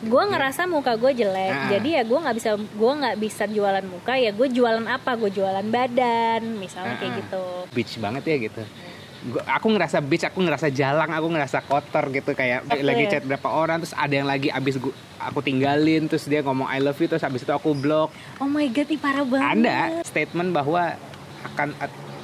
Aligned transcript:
gue 0.00 0.22
ngerasa 0.24 0.62
muka 0.64 0.94
gue 0.94 1.12
jelek. 1.12 1.50
Ah. 1.50 1.68
jadi 1.68 1.88
ya 1.90 2.02
gue 2.02 2.18
nggak 2.18 2.36
bisa 2.36 2.50
gue 2.54 2.92
nggak 2.94 3.16
bisa 3.16 3.44
jualan 3.44 3.82
muka. 3.82 4.14
Ya 4.14 4.30
gue 4.30 4.48
jualan 4.48 4.84
apa? 4.84 5.10
Gue 5.14 5.28
jualan 5.28 5.64
badan 5.64 6.54
misalnya 6.54 6.94
kayak 6.96 7.10
Ah. 7.10 7.18
gitu. 7.18 7.44
Bitch 7.70 7.98
banget 7.98 8.22
ya 8.24 8.36
gitu. 8.40 8.62
Gua- 9.20 9.42
aku 9.44 9.66
ngerasa 9.68 9.98
bitch 9.98 10.24
aku 10.24 10.38
ngerasa 10.40 10.70
jalang 10.70 11.10
aku 11.10 11.26
ngerasa 11.28 11.58
kotor 11.62 12.06
gitu. 12.08 12.30
Kayak 12.32 12.62
Betul 12.64 12.86
lagi 12.86 13.04
chat 13.08 13.22
berapa 13.22 13.48
orang 13.48 13.82
terus 13.82 13.90
ada 13.92 14.14
yang 14.14 14.24
lagi 14.24 14.46
abis 14.48 14.78
gua, 14.78 14.94
aku 15.18 15.42
tinggalin 15.42 16.06
terus 16.06 16.22
dia 16.24 16.38
ngomong 16.40 16.64
I 16.64 16.78
love 16.78 16.94
you 16.96 17.06
terus 17.06 17.22
abis 17.22 17.42
itu 17.42 17.50
aku 17.50 17.74
blok. 17.74 18.14
Oh 18.38 18.46
my 18.46 18.70
god 18.70 18.86
ih 18.86 18.96
parah 18.96 19.26
banget. 19.26 19.50
Ada 19.58 19.78
statement 20.04 20.54
bahwa 20.54 20.94
akan 21.44 21.74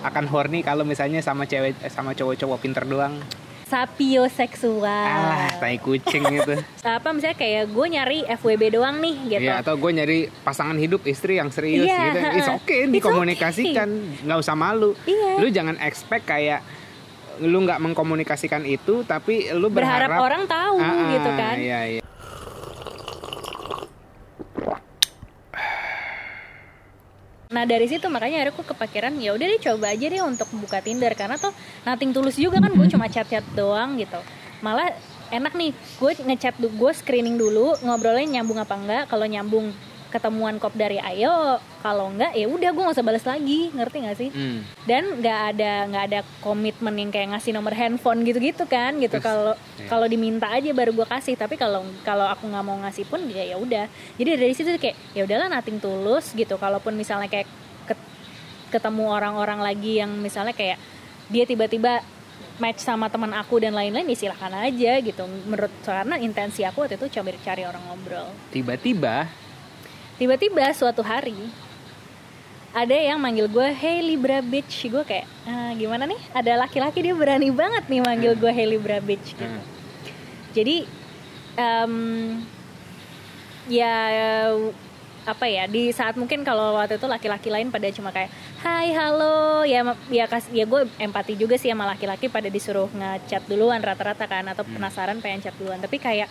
akan 0.04 0.24
horny 0.28 0.60
kalau 0.60 0.84
misalnya 0.84 1.18
sama 1.18 1.42
cewek 1.44 1.74
sama 1.88 2.12
cowok-cowok 2.12 2.58
pinter 2.60 2.84
doang 2.84 3.18
sapioseksual 3.64 4.84
alah 4.84 5.56
tai 5.56 5.76
kucing 5.76 6.22
gitu 6.30 6.54
apa 6.86 7.08
misalnya 7.10 7.34
kayak 7.34 7.64
gue 7.66 7.86
nyari 7.88 8.18
FWB 8.30 8.62
doang 8.70 8.96
nih 8.98 9.16
gitu. 9.30 9.42
Ya 9.42 9.58
atau 9.58 9.74
gue 9.74 9.90
nyari 9.90 10.18
pasangan 10.40 10.76
hidup 10.76 11.02
istri 11.04 11.36
yang 11.36 11.48
serius 11.48 11.86
Iya, 11.86 12.00
gitu. 12.06 12.18
It's 12.34 12.50
okay 12.54 12.80
It's 12.82 12.92
dikomunikasikan. 12.92 13.88
nggak 14.22 14.38
usah 14.38 14.54
malu. 14.54 14.92
Iya. 15.04 15.40
lu 15.40 15.46
jangan 15.48 15.76
expect 15.78 16.24
kayak 16.24 16.60
lu 17.36 17.58
nggak 17.60 17.80
mengkomunikasikan 17.80 18.62
itu 18.62 19.02
tapi 19.02 19.50
lu 19.50 19.66
berharap, 19.66 20.06
berharap, 20.06 20.22
orang 20.22 20.42
tahu 20.46 20.76
Ah, 20.78 20.86
ah, 20.86 21.06
gitu 21.10 21.30
kan. 21.32 21.54
iya, 21.56 21.80
iya. 21.90 22.02
Nah 27.54 27.62
dari 27.62 27.86
situ 27.86 28.10
makanya 28.10 28.42
akhirnya 28.42 28.54
aku 28.58 28.66
kepikiran 28.74 29.14
ya 29.22 29.30
udah 29.30 29.46
deh 29.46 29.60
coba 29.62 29.94
aja 29.94 30.06
deh 30.10 30.22
untuk 30.26 30.50
buka 30.58 30.82
Tinder. 30.82 31.14
Karena 31.14 31.38
tuh 31.38 31.54
nating 31.86 32.10
tulus 32.10 32.34
juga 32.34 32.58
kan 32.58 32.74
gue 32.74 32.86
cuma 32.90 33.06
chat-chat 33.06 33.46
doang 33.54 33.94
gitu. 33.94 34.18
Malah 34.58 34.90
enak 35.30 35.54
nih 35.54 35.70
gue 35.72 36.12
ngechat 36.26 36.58
gue 36.58 36.92
screening 36.92 37.38
dulu 37.38 37.78
ngobrolnya 37.86 38.42
nyambung 38.42 38.58
apa 38.58 38.74
enggak. 38.74 39.04
Kalau 39.06 39.30
nyambung 39.30 39.70
ketemuan 40.14 40.62
kop 40.62 40.70
dari 40.78 41.02
ayo 41.02 41.58
kalau 41.82 42.14
enggak 42.14 42.38
ya 42.38 42.46
udah 42.46 42.70
gue 42.70 42.82
nggak 42.86 42.94
usah 42.94 43.02
balas 43.02 43.26
lagi 43.26 43.74
ngerti 43.74 43.96
nggak 44.06 44.18
sih? 44.22 44.30
Hmm. 44.30 44.62
dan 44.86 45.02
nggak 45.18 45.40
ada 45.50 45.72
nggak 45.90 46.04
ada 46.06 46.20
komitmen 46.38 46.94
yang 46.94 47.10
kayak 47.10 47.34
ngasih 47.34 47.50
nomor 47.50 47.74
handphone 47.74 48.22
gitu-gitu 48.22 48.62
kan 48.70 48.94
gitu. 49.02 49.18
Kalau 49.18 49.58
iya. 49.58 49.90
kalau 49.90 50.06
diminta 50.06 50.46
aja 50.54 50.70
baru 50.70 50.94
gue 50.94 51.06
kasih 51.10 51.34
tapi 51.34 51.58
kalau 51.58 51.82
kalau 52.06 52.30
aku 52.30 52.46
nggak 52.46 52.62
mau 52.62 52.78
ngasih 52.86 53.10
pun 53.10 53.18
ya 53.26 53.42
ya 53.42 53.58
udah. 53.58 53.90
Jadi 54.14 54.28
dari 54.38 54.54
situ 54.54 54.70
kayak 54.78 54.94
ya 55.18 55.26
udahlah 55.26 55.50
nating 55.50 55.82
tulus 55.82 56.30
gitu. 56.30 56.54
Kalaupun 56.54 56.94
misalnya 56.94 57.26
kayak 57.26 57.50
ket- 57.90 58.10
ketemu 58.70 59.10
orang-orang 59.10 59.58
lagi 59.58 59.98
yang 59.98 60.14
misalnya 60.14 60.54
kayak 60.54 60.78
dia 61.26 61.42
tiba-tiba 61.42 62.04
match 62.62 62.86
sama 62.86 63.10
teman 63.10 63.34
aku 63.34 63.58
dan 63.58 63.74
lain-lain 63.74 64.06
ya 64.06 64.16
silahkan 64.16 64.52
aja 64.62 65.02
gitu. 65.02 65.26
Menurut 65.26 65.74
karena 65.82 66.22
intensi 66.22 66.62
aku 66.62 66.86
waktu 66.86 66.94
itu 67.02 67.18
coba 67.18 67.34
cari 67.42 67.62
orang 67.66 67.82
ngobrol. 67.90 68.30
Tiba-tiba 68.54 69.26
tiba-tiba 70.16 70.70
suatu 70.74 71.02
hari 71.02 71.34
ada 72.74 72.90
yang 72.98 73.22
manggil 73.22 73.46
gue 73.46 73.70
Hey 73.70 74.02
Libra 74.02 74.42
Bitch. 74.42 74.90
Gue 74.90 75.06
kayak 75.06 75.30
"Ah, 75.46 75.70
gimana 75.78 76.10
nih? 76.10 76.18
Ada 76.34 76.58
laki-laki 76.66 77.06
dia 77.06 77.14
berani 77.14 77.54
banget 77.54 77.86
nih 77.86 78.02
manggil 78.02 78.34
gue 78.34 78.50
Hey 78.50 78.66
Libra 78.66 78.98
Bitch. 78.98 79.38
Gitu. 79.38 79.46
Hmm. 79.46 79.62
jadi 80.54 80.86
em, 81.54 81.94
ya 83.70 83.94
apa 85.24 85.48
ya 85.48 85.64
di 85.64 85.88
saat 85.88 86.20
mungkin 86.20 86.44
kalau 86.44 86.76
waktu 86.76 87.00
itu 87.00 87.06
laki-laki 87.08 87.48
lain 87.48 87.72
pada 87.72 87.88
cuma 87.94 88.10
kayak 88.10 88.28
Hai 88.60 88.90
halo. 88.90 89.62
Ya 89.62 89.86
ya 90.10 90.26
kas 90.26 90.50
ya 90.50 90.66
gue 90.66 90.88
empati 90.98 91.38
juga 91.38 91.54
sih 91.54 91.70
sama 91.70 91.86
laki-laki 91.86 92.26
pada 92.26 92.50
disuruh 92.50 92.90
ngechat 92.90 93.46
duluan 93.46 93.78
rata-rata 93.80 94.26
kan 94.26 94.44
atau 94.50 94.66
penasaran 94.66 95.22
pengen 95.22 95.46
chat 95.46 95.54
duluan. 95.60 95.78
Tapi 95.78 95.96
kayak 96.02 96.26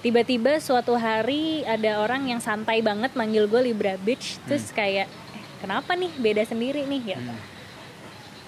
tiba-tiba 0.00 0.56
suatu 0.58 0.96
hari 0.96 1.60
ada 1.64 2.00
orang 2.00 2.28
yang 2.28 2.40
santai 2.40 2.80
banget 2.80 3.12
manggil 3.12 3.44
gue 3.44 3.60
Libra 3.60 4.00
Bitch 4.00 4.40
terus 4.44 4.72
kayak 4.72 5.06
eh, 5.06 5.44
kenapa 5.60 5.92
nih 5.92 6.12
beda 6.16 6.42
sendiri 6.44 6.84
nih 6.84 7.14
gitu 7.14 7.30
Hmm. 7.30 7.40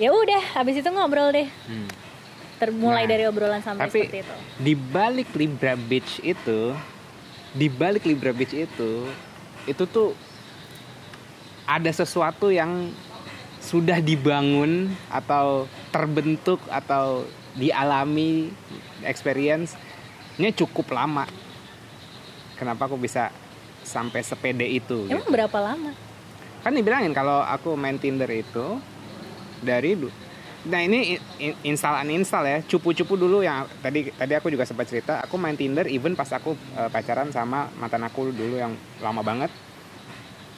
ya 0.01 0.09
udah 0.09 0.43
habis 0.57 0.81
itu 0.81 0.89
ngobrol 0.89 1.29
deh 1.29 1.49
Hmm. 1.69 1.89
termulai 2.57 3.05
Nah, 3.05 3.11
dari 3.13 3.25
obrolan 3.29 3.61
sampai 3.61 3.85
tapi 3.85 4.01
seperti 4.09 4.19
itu 4.25 4.35
di 4.57 4.73
balik 4.73 5.29
Libra 5.35 5.75
Beach 5.77 6.23
itu 6.25 6.73
di 7.53 7.69
balik 7.69 8.09
Libra 8.09 8.33
Beach 8.33 8.57
itu 8.57 8.93
itu 9.69 9.85
tuh 9.85 10.17
ada 11.63 11.91
sesuatu 11.91 12.49
yang 12.49 12.91
sudah 13.63 14.03
dibangun 14.03 14.91
atau 15.07 15.71
terbentuk 15.95 16.59
atau 16.67 17.23
dialami 17.55 18.51
experience-nya 19.07 20.51
cukup 20.51 20.91
lama. 20.91 21.31
Kenapa 22.63 22.87
aku 22.87 22.95
bisa 22.95 23.35
sampai 23.83 24.23
sepede 24.23 24.63
itu? 24.71 25.11
emang 25.11 25.27
gitu. 25.27 25.35
berapa 25.35 25.59
lama 25.59 25.91
Kan 26.63 26.79
dibilangin 26.79 27.11
kalau 27.11 27.43
aku 27.43 27.75
main 27.75 27.99
Tinder 27.99 28.31
itu 28.31 28.79
dari 29.59 29.99
Nah 30.63 30.79
ini 30.79 31.19
in- 31.19 31.25
in- 31.43 31.75
install 31.75 32.07
uninstall 32.07 32.47
ya, 32.47 32.63
cupu-cupu 32.63 33.19
dulu 33.19 33.43
yang 33.43 33.67
tadi 33.83 34.15
tadi 34.15 34.39
aku 34.39 34.47
juga 34.47 34.63
sempat 34.63 34.87
cerita, 34.87 35.19
aku 35.19 35.35
main 35.35 35.59
Tinder 35.59 35.91
even 35.91 36.15
pas 36.15 36.31
aku 36.31 36.55
eh, 36.55 36.87
pacaran 36.87 37.35
sama 37.35 37.67
mantan 37.75 38.07
aku 38.07 38.31
dulu 38.31 38.63
yang 38.63 38.79
lama 39.03 39.27
banget. 39.27 39.51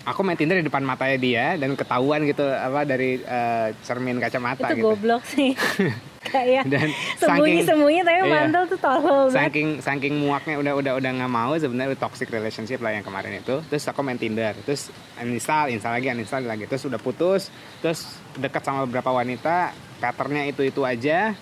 Aku 0.04 0.20
main 0.20 0.36
Tinder 0.36 0.60
di 0.60 0.68
depan 0.68 0.84
matanya 0.84 1.16
dia 1.16 1.56
dan 1.56 1.72
ketahuan 1.72 2.20
gitu 2.28 2.44
apa 2.44 2.84
dari 2.84 3.16
eh, 3.16 3.72
cermin 3.80 4.20
kacamata 4.20 4.68
itu 4.68 4.84
gitu. 4.84 4.92
goblok 4.92 5.24
sih 5.24 5.56
kayak 6.34 6.62
Dan 6.72 6.90
sembunyi 7.16 7.62
saking 7.62 7.64
sembunyi 7.64 8.00
tapi 8.02 8.18
Iya. 8.18 8.26
mantel 8.26 8.62
tuh 8.66 8.78
tolol 8.78 9.02
banget. 9.24 9.36
Saking 9.38 9.68
saking 9.78 10.14
muaknya 10.16 10.54
udah 10.56 10.72
udah 10.74 10.92
udah 10.96 11.10
nggak 11.14 11.30
mau 11.30 11.54
sebenarnya 11.54 11.94
toxic 11.94 12.26
relationship 12.28 12.78
lah 12.78 12.90
yang 12.90 13.02
kemarin 13.02 13.38
itu. 13.38 13.62
Terus 13.64 13.84
aku 13.84 14.00
main 14.00 14.16
Tinder 14.16 14.52
terus 14.60 14.90
uninstall 15.16 15.70
install 15.70 15.94
lagi 15.94 16.10
uninstall 16.10 16.42
lagi. 16.42 16.64
Terus 16.64 16.82
udah 16.84 16.98
putus 16.98 17.48
terus 17.78 18.00
dekat 18.34 18.60
sama 18.60 18.82
beberapa 18.82 19.08
wanita 19.08 19.70
patternnya 19.96 20.44
itu 20.44 20.62
itu 20.62 20.82
aja. 20.82 21.32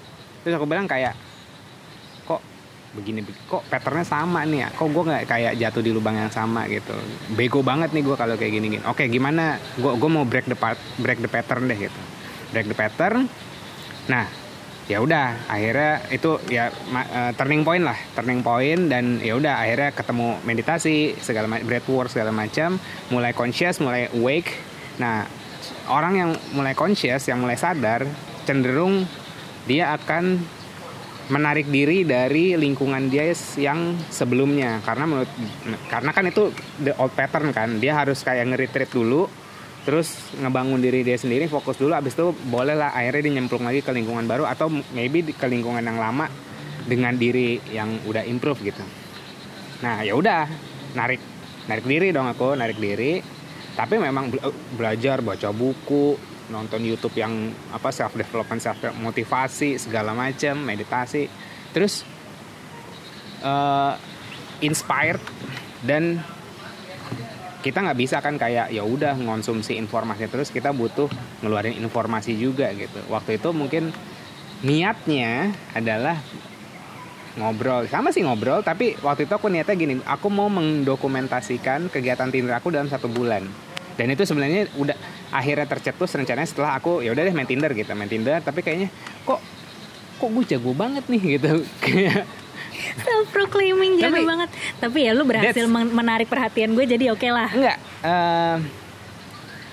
Terus 0.41 0.53
aku 0.53 0.67
bilang 0.67 0.85
kayak 0.85 1.15
kok 2.23 2.43
begini 2.93 3.21
beg- 3.21 3.47
kok 3.47 3.63
patternnya 3.67 4.03
sama 4.03 4.43
nih 4.43 4.59
ya? 4.61 4.69
Kok 4.71 4.89
gue 4.89 5.03
nggak 5.05 5.25
kayak 5.25 5.53
jatuh 5.57 5.81
di 5.81 5.91
lubang 5.91 6.15
yang 6.15 6.29
sama 6.29 6.67
gitu? 6.67 6.93
Bego 7.33 7.63
banget 7.63 7.91
nih 7.91 8.03
gue 8.03 8.15
kalau 8.15 8.35
kayak 8.35 8.53
gini 8.53 8.67
gini 8.71 8.85
oke 8.85 9.07
gimana? 9.07 9.57
Gue 9.75 9.95
gue 9.95 10.11
mau 10.11 10.23
break 10.23 10.45
the 10.45 10.55
part- 10.55 10.83
break 10.97 11.19
the 11.19 11.27
pattern 11.27 11.65
deh 11.65 11.79
gitu. 11.81 12.01
Break 12.51 12.67
the 12.67 12.75
pattern. 12.75 13.31
Nah 14.05 14.27
ya 14.91 14.99
udah 14.99 15.47
akhirnya 15.47 16.03
itu 16.11 16.43
ya 16.51 16.69
eh, 16.71 17.33
turning 17.39 17.63
point 17.63 17.87
lah 17.87 17.95
turning 18.19 18.43
point 18.43 18.91
dan 18.91 19.23
ya 19.23 19.39
udah 19.39 19.63
akhirnya 19.63 19.91
ketemu 19.95 20.29
meditasi 20.43 21.15
segala 21.23 21.47
macam 21.47 21.67
breathwork 21.71 22.11
segala 22.11 22.35
macam 22.35 22.83
mulai 23.15 23.31
conscious 23.31 23.79
mulai 23.79 24.11
awake. 24.11 24.51
Nah 24.99 25.25
orang 25.87 26.15
yang 26.19 26.31
mulai 26.59 26.75
conscious 26.75 27.31
yang 27.31 27.39
mulai 27.39 27.55
sadar 27.55 28.03
cenderung 28.43 29.07
dia 29.71 29.95
akan 29.95 30.43
menarik 31.31 31.71
diri 31.71 32.03
dari 32.03 32.59
lingkungan 32.59 33.07
dia 33.07 33.31
yang 33.57 33.95
sebelumnya. 34.11 34.83
Karena 34.83 35.07
menurut 35.07 35.31
karena 35.87 36.11
kan 36.11 36.25
itu 36.27 36.51
the 36.83 36.93
old 36.99 37.15
pattern 37.15 37.55
kan 37.55 37.79
dia 37.79 37.95
harus 37.95 38.27
kayak 38.27 38.51
nge-retreat 38.51 38.91
dulu 38.91 39.31
terus 39.83 40.15
ngebangun 40.39 40.79
diri 40.79 41.03
dia 41.03 41.19
sendiri 41.19 41.51
fokus 41.51 41.75
dulu 41.75 41.91
abis 41.99 42.15
itu 42.15 42.31
boleh 42.47 42.79
lah 42.79 42.95
akhirnya 42.95 43.27
dia 43.27 43.33
nyemplung 43.43 43.67
lagi 43.67 43.83
ke 43.83 43.91
lingkungan 43.91 44.31
baru 44.31 44.47
atau 44.47 44.71
maybe 44.95 45.27
ke 45.35 45.47
lingkungan 45.51 45.83
yang 45.83 45.99
lama 45.99 46.31
dengan 46.87 47.15
diri 47.15 47.59
yang 47.71 48.03
udah 48.07 48.23
improve 48.27 48.63
gitu. 48.63 48.83
Nah 49.83 50.03
ya 50.07 50.15
udah 50.15 50.47
narik 50.95 51.19
narik 51.67 51.87
diri 51.87 52.15
dong 52.15 52.31
aku 52.31 52.55
narik 52.55 52.79
diri. 52.79 53.23
Tapi 53.73 53.97
memang 53.97 54.29
bela- 54.29 54.55
belajar 54.77 55.25
baca 55.25 55.49
buku 55.51 56.15
nonton 56.53 56.85
YouTube 56.85 57.17
yang 57.17 57.49
apa 57.73 57.89
self 57.89 58.13
development 58.13 58.61
self 58.61 58.79
motivasi 59.01 59.81
segala 59.81 60.13
macam 60.13 60.63
meditasi. 60.63 61.27
Terus 61.73 62.05
eh, 63.43 63.93
inspired 64.63 65.23
dan 65.83 66.23
kita 67.63 67.79
nggak 67.79 67.99
bisa 67.99 68.19
kan 68.19 68.35
kayak 68.35 68.75
ya 68.75 68.83
udah 68.83 69.15
ngonsumsi 69.15 69.79
informasi 69.79 70.27
terus 70.27 70.51
kita 70.51 70.75
butuh 70.75 71.07
ngeluarin 71.41 71.79
informasi 71.79 72.35
juga 72.35 72.75
gitu. 72.75 72.99
Waktu 73.07 73.39
itu 73.39 73.55
mungkin 73.55 73.95
niatnya 74.67 75.55
adalah 75.71 76.19
ngobrol. 77.39 77.87
Sama 77.87 78.11
sih 78.11 78.27
ngobrol 78.27 78.67
tapi 78.67 78.99
waktu 78.99 79.31
itu 79.31 79.33
aku 79.39 79.47
niatnya 79.47 79.79
gini 79.79 79.95
aku 80.03 80.27
mau 80.29 80.51
mendokumentasikan 80.51 81.89
kegiatan 81.89 82.29
Tinder 82.35 82.59
aku 82.59 82.75
dalam 82.75 82.91
satu 82.91 83.07
bulan. 83.07 83.47
Dan 83.95 84.11
itu 84.11 84.27
sebenarnya 84.27 84.67
udah 84.75 84.97
akhirnya 85.31 85.71
tercetus 85.71 86.13
rencananya 86.19 86.49
setelah 86.49 86.77
aku 86.77 87.01
ya 87.05 87.15
udah 87.15 87.23
deh 87.23 87.35
main 87.37 87.47
Tinder 87.47 87.71
gitu 87.71 87.95
main 87.95 88.11
Tinder. 88.11 88.43
Tapi 88.43 88.61
kayaknya 88.67 88.91
kok 89.23 89.39
kok 90.19 90.29
gue 90.35 90.45
jago 90.51 90.75
banget 90.75 91.07
nih 91.07 91.39
gitu. 91.39 91.63
Kayak 91.85 92.27
self 93.05 93.27
proclaiming 93.31 93.99
jago 93.99 94.15
Tapi- 94.15 94.27
banget 94.27 94.49
tapi 94.79 94.99
ya 95.03 95.13
lu 95.13 95.23
berhasil 95.23 95.65
men- 95.67 95.91
menarik 95.91 96.27
perhatian 96.27 96.75
gue 96.75 96.85
jadi 96.85 97.11
oke 97.11 97.29
lah 97.29 97.51
Enggak. 97.51 97.79
eh, 98.03 98.57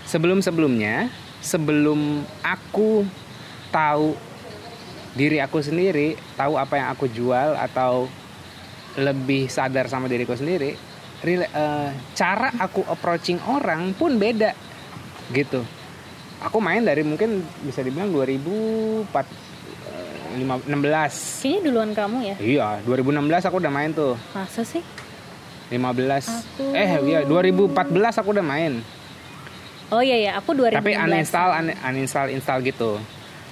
sebelum-sebelumnya, 0.06 1.10
sebelum 1.40 2.22
aku 2.42 3.06
tahu 3.70 4.18
diri 5.14 5.38
aku 5.38 5.60
sendiri, 5.60 6.18
tahu 6.34 6.56
apa 6.56 6.74
yang 6.78 6.88
aku 6.90 7.06
jual 7.06 7.54
atau 7.54 8.10
lebih 8.98 9.48
sadar 9.48 9.86
sama 9.86 10.10
diriku 10.10 10.34
sendiri 10.34 10.74
rela- 11.22 11.48
eh, 11.48 11.90
cara 12.14 12.50
aku 12.58 12.82
approaching 12.86 13.38
orang 13.46 13.94
pun 13.94 14.18
beda 14.18 14.52
gitu 15.30 15.62
aku 16.40 16.58
main 16.58 16.82
dari 16.82 17.06
mungkin 17.06 17.44
bisa 17.62 17.80
dibilang 17.80 18.10
2004 18.10 19.06
eh, 19.06 19.28
lima- 20.39 20.63
16 20.63 21.44
Kayaknya 21.44 21.62
duluan 21.62 21.91
kamu 21.91 22.18
ya. 22.24 22.36
iya 22.39 22.68
2016 22.81 23.44
aku 23.44 23.57
udah 23.57 23.69
main 23.69 23.91
tuh. 23.91 24.15
Masa 24.31 24.63
sih? 24.63 24.81
15 25.69 26.25
Aku- 26.25 26.74
eh 26.74 26.89
iya 27.06 27.19
2014 27.24 27.75
aku 28.18 28.30
udah 28.31 28.41
main. 28.41 28.81
Oh 29.89 30.00
iya 30.00 30.18
ya, 30.19 30.31
aku 30.36 30.53
2016. 30.53 30.77
tapi 30.77 30.91
uninstall 30.95 31.50
un- 31.56 31.77
uninstall 31.83 32.27
install 32.30 32.59
gitu. 32.62 32.97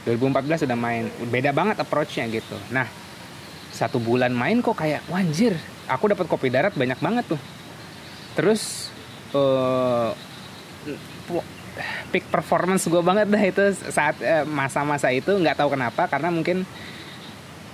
2014 0.04 0.64
udah 0.64 0.78
main. 0.78 1.04
Beda 1.28 1.52
banget 1.52 1.78
approachnya 1.78 2.26
gitu. 2.28 2.58
Nah 2.70 2.88
satu 3.70 3.98
bulan 3.98 4.32
main 4.32 4.58
kok 4.60 4.74
kayak 4.74 5.06
wanjir 5.06 5.54
aku 5.86 6.08
dapat 6.08 6.26
kopi 6.26 6.48
darat 6.48 6.74
banyak 6.74 6.98
banget 6.98 7.26
tuh. 7.28 7.42
Terus 8.34 8.90
eh 9.30 10.10
pu- 11.26 11.48
peak 12.10 12.28
performance 12.30 12.86
gue 12.88 13.02
banget 13.02 13.28
dah 13.30 13.44
itu 13.44 13.64
saat 13.92 14.18
eh, 14.22 14.44
masa-masa 14.44 15.10
itu. 15.14 15.34
Nggak 15.36 15.64
tahu 15.64 15.74
kenapa 15.74 16.06
karena 16.10 16.30
mungkin 16.30 16.68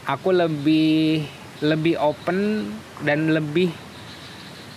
aku 0.08 0.30
lebih 0.32 1.24
lebih 1.64 1.96
open 2.00 2.70
dan 3.04 3.32
lebih 3.32 3.72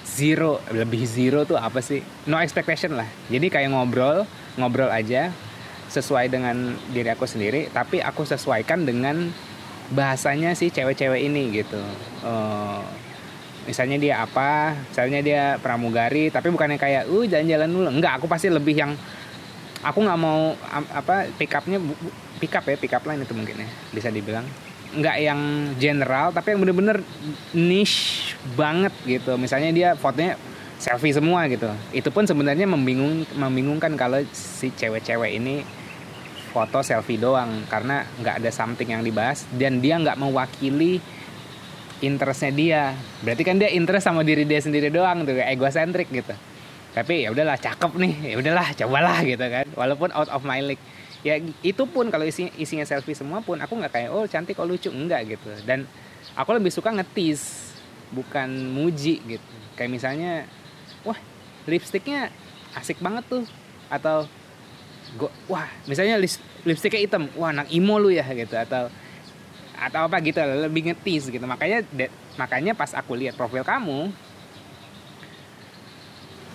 zero. 0.07 0.63
Lebih 0.71 1.03
zero 1.05 1.43
tuh 1.45 1.59
apa 1.59 1.83
sih? 1.83 2.01
No 2.31 2.39
expectation 2.39 2.95
lah. 2.95 3.09
Jadi 3.29 3.51
kayak 3.51 3.71
ngobrol 3.71 4.27
ngobrol 4.57 4.89
aja 4.89 5.31
sesuai 5.87 6.33
dengan 6.33 6.75
diri 6.91 7.07
aku 7.15 7.31
sendiri 7.31 7.71
tapi 7.71 8.03
aku 8.03 8.27
sesuaikan 8.27 8.83
dengan 8.83 9.31
bahasanya 9.95 10.57
si 10.59 10.75
cewek-cewek 10.75 11.23
ini 11.23 11.63
gitu. 11.63 11.79
Eh, 12.27 13.06
misalnya 13.67 13.99
dia 13.99 14.15
apa 14.23 14.73
misalnya 14.89 15.21
dia 15.21 15.43
pramugari 15.59 16.31
tapi 16.31 16.49
bukannya 16.55 16.79
kayak 16.79 17.11
uh 17.11 17.25
jalan-jalan 17.27 17.69
dulu. 17.69 17.89
Enggak 17.91 18.23
aku 18.23 18.27
pasti 18.31 18.49
lebih 18.49 18.73
yang 18.79 18.95
aku 19.83 19.99
nggak 20.01 20.19
mau 20.19 20.55
apa 20.95 21.29
pick 21.37 21.53
upnya 21.53 21.83
pick 22.39 22.55
up 22.55 22.65
ya 22.65 22.79
pick 22.79 22.95
up 22.95 23.05
line 23.05 23.27
itu 23.27 23.35
mungkin 23.35 23.67
ya 23.67 23.69
bisa 23.91 24.09
dibilang. 24.09 24.47
Nggak 24.97 25.17
yang 25.19 25.41
general 25.77 26.31
tapi 26.31 26.55
yang 26.55 26.63
bener-bener 26.63 27.03
niche 27.53 28.33
banget 28.55 28.95
gitu. 29.05 29.35
Misalnya 29.37 29.75
dia 29.75 29.89
fotonya 29.99 30.39
selfie 30.79 31.13
semua 31.13 31.51
gitu. 31.51 31.69
Itu 31.91 32.09
pun 32.15 32.25
sebenarnya 32.25 32.65
membingung 32.65 33.27
membingungkan 33.35 33.99
kalau 33.99 34.23
si 34.31 34.71
cewek-cewek 34.73 35.37
ini 35.37 35.67
foto 36.57 36.81
selfie 36.81 37.21
doang 37.21 37.69
karena 37.69 38.09
nggak 38.17 38.41
ada 38.41 38.49
something 38.49 38.89
yang 38.89 39.05
dibahas 39.05 39.45
dan 39.53 39.85
dia 39.85 40.01
nggak 40.01 40.17
mewakili 40.17 41.05
interestnya 42.05 42.53
dia. 42.53 42.83
Berarti 43.25 43.43
kan 43.47 43.57
dia 43.57 43.73
interest 43.73 44.05
sama 44.05 44.21
diri 44.21 44.45
dia 44.45 44.61
sendiri 44.61 44.93
doang 44.93 45.25
tuh 45.25 45.37
egosentrik 45.37 46.13
gitu. 46.13 46.35
Tapi 46.93 47.25
ya 47.25 47.33
udahlah 47.33 47.61
cakep 47.61 47.93
nih. 47.97 48.15
Ya 48.33 48.37
udahlah 48.41 48.73
cobalah 48.73 49.19
gitu 49.25 49.45
kan. 49.45 49.65
Walaupun 49.77 50.13
out 50.13 50.29
of 50.33 50.45
my 50.45 50.61
league. 50.65 50.83
Ya 51.25 51.41
itu 51.65 51.85
pun 51.89 52.09
kalau 52.13 52.25
isi, 52.25 52.53
isinya 52.57 52.85
selfie 52.87 53.17
semua 53.17 53.41
pun 53.43 53.59
aku 53.59 53.77
nggak 53.77 53.93
kayak 53.93 54.09
oh 54.13 54.25
cantik 54.29 54.57
oh 54.61 54.69
lucu. 54.69 54.93
Enggak 54.93 55.29
gitu. 55.29 55.49
Dan 55.65 55.89
aku 56.37 56.57
lebih 56.57 56.73
suka 56.73 56.93
ngetis 56.93 57.73
bukan 58.13 58.49
muji 58.73 59.21
gitu. 59.25 59.55
Kayak 59.77 59.91
misalnya 59.93 60.33
wah 61.05 61.17
lipstiknya 61.69 62.33
asik 62.77 63.01
banget 63.01 63.25
tuh. 63.29 63.45
Atau 63.89 64.29
gua 65.17 65.33
wah 65.49 65.69
misalnya 65.89 66.21
lipstiknya 66.65 67.01
hitam. 67.01 67.29
Wah 67.37 67.53
anak 67.53 67.69
imo 67.73 67.97
lu 68.01 68.13
ya 68.13 68.25
gitu. 68.33 68.57
Atau 68.57 68.89
atau 69.77 70.09
apa 70.09 70.19
gitu 70.25 70.41
lebih 70.41 70.93
ngetis 70.93 71.29
gitu. 71.29 71.45
Makanya 71.45 71.85
de- 71.93 72.13
makanya 72.41 72.73
pas 72.73 72.93
aku 72.97 73.17
lihat 73.17 73.37
profil 73.37 73.65
kamu 73.65 74.13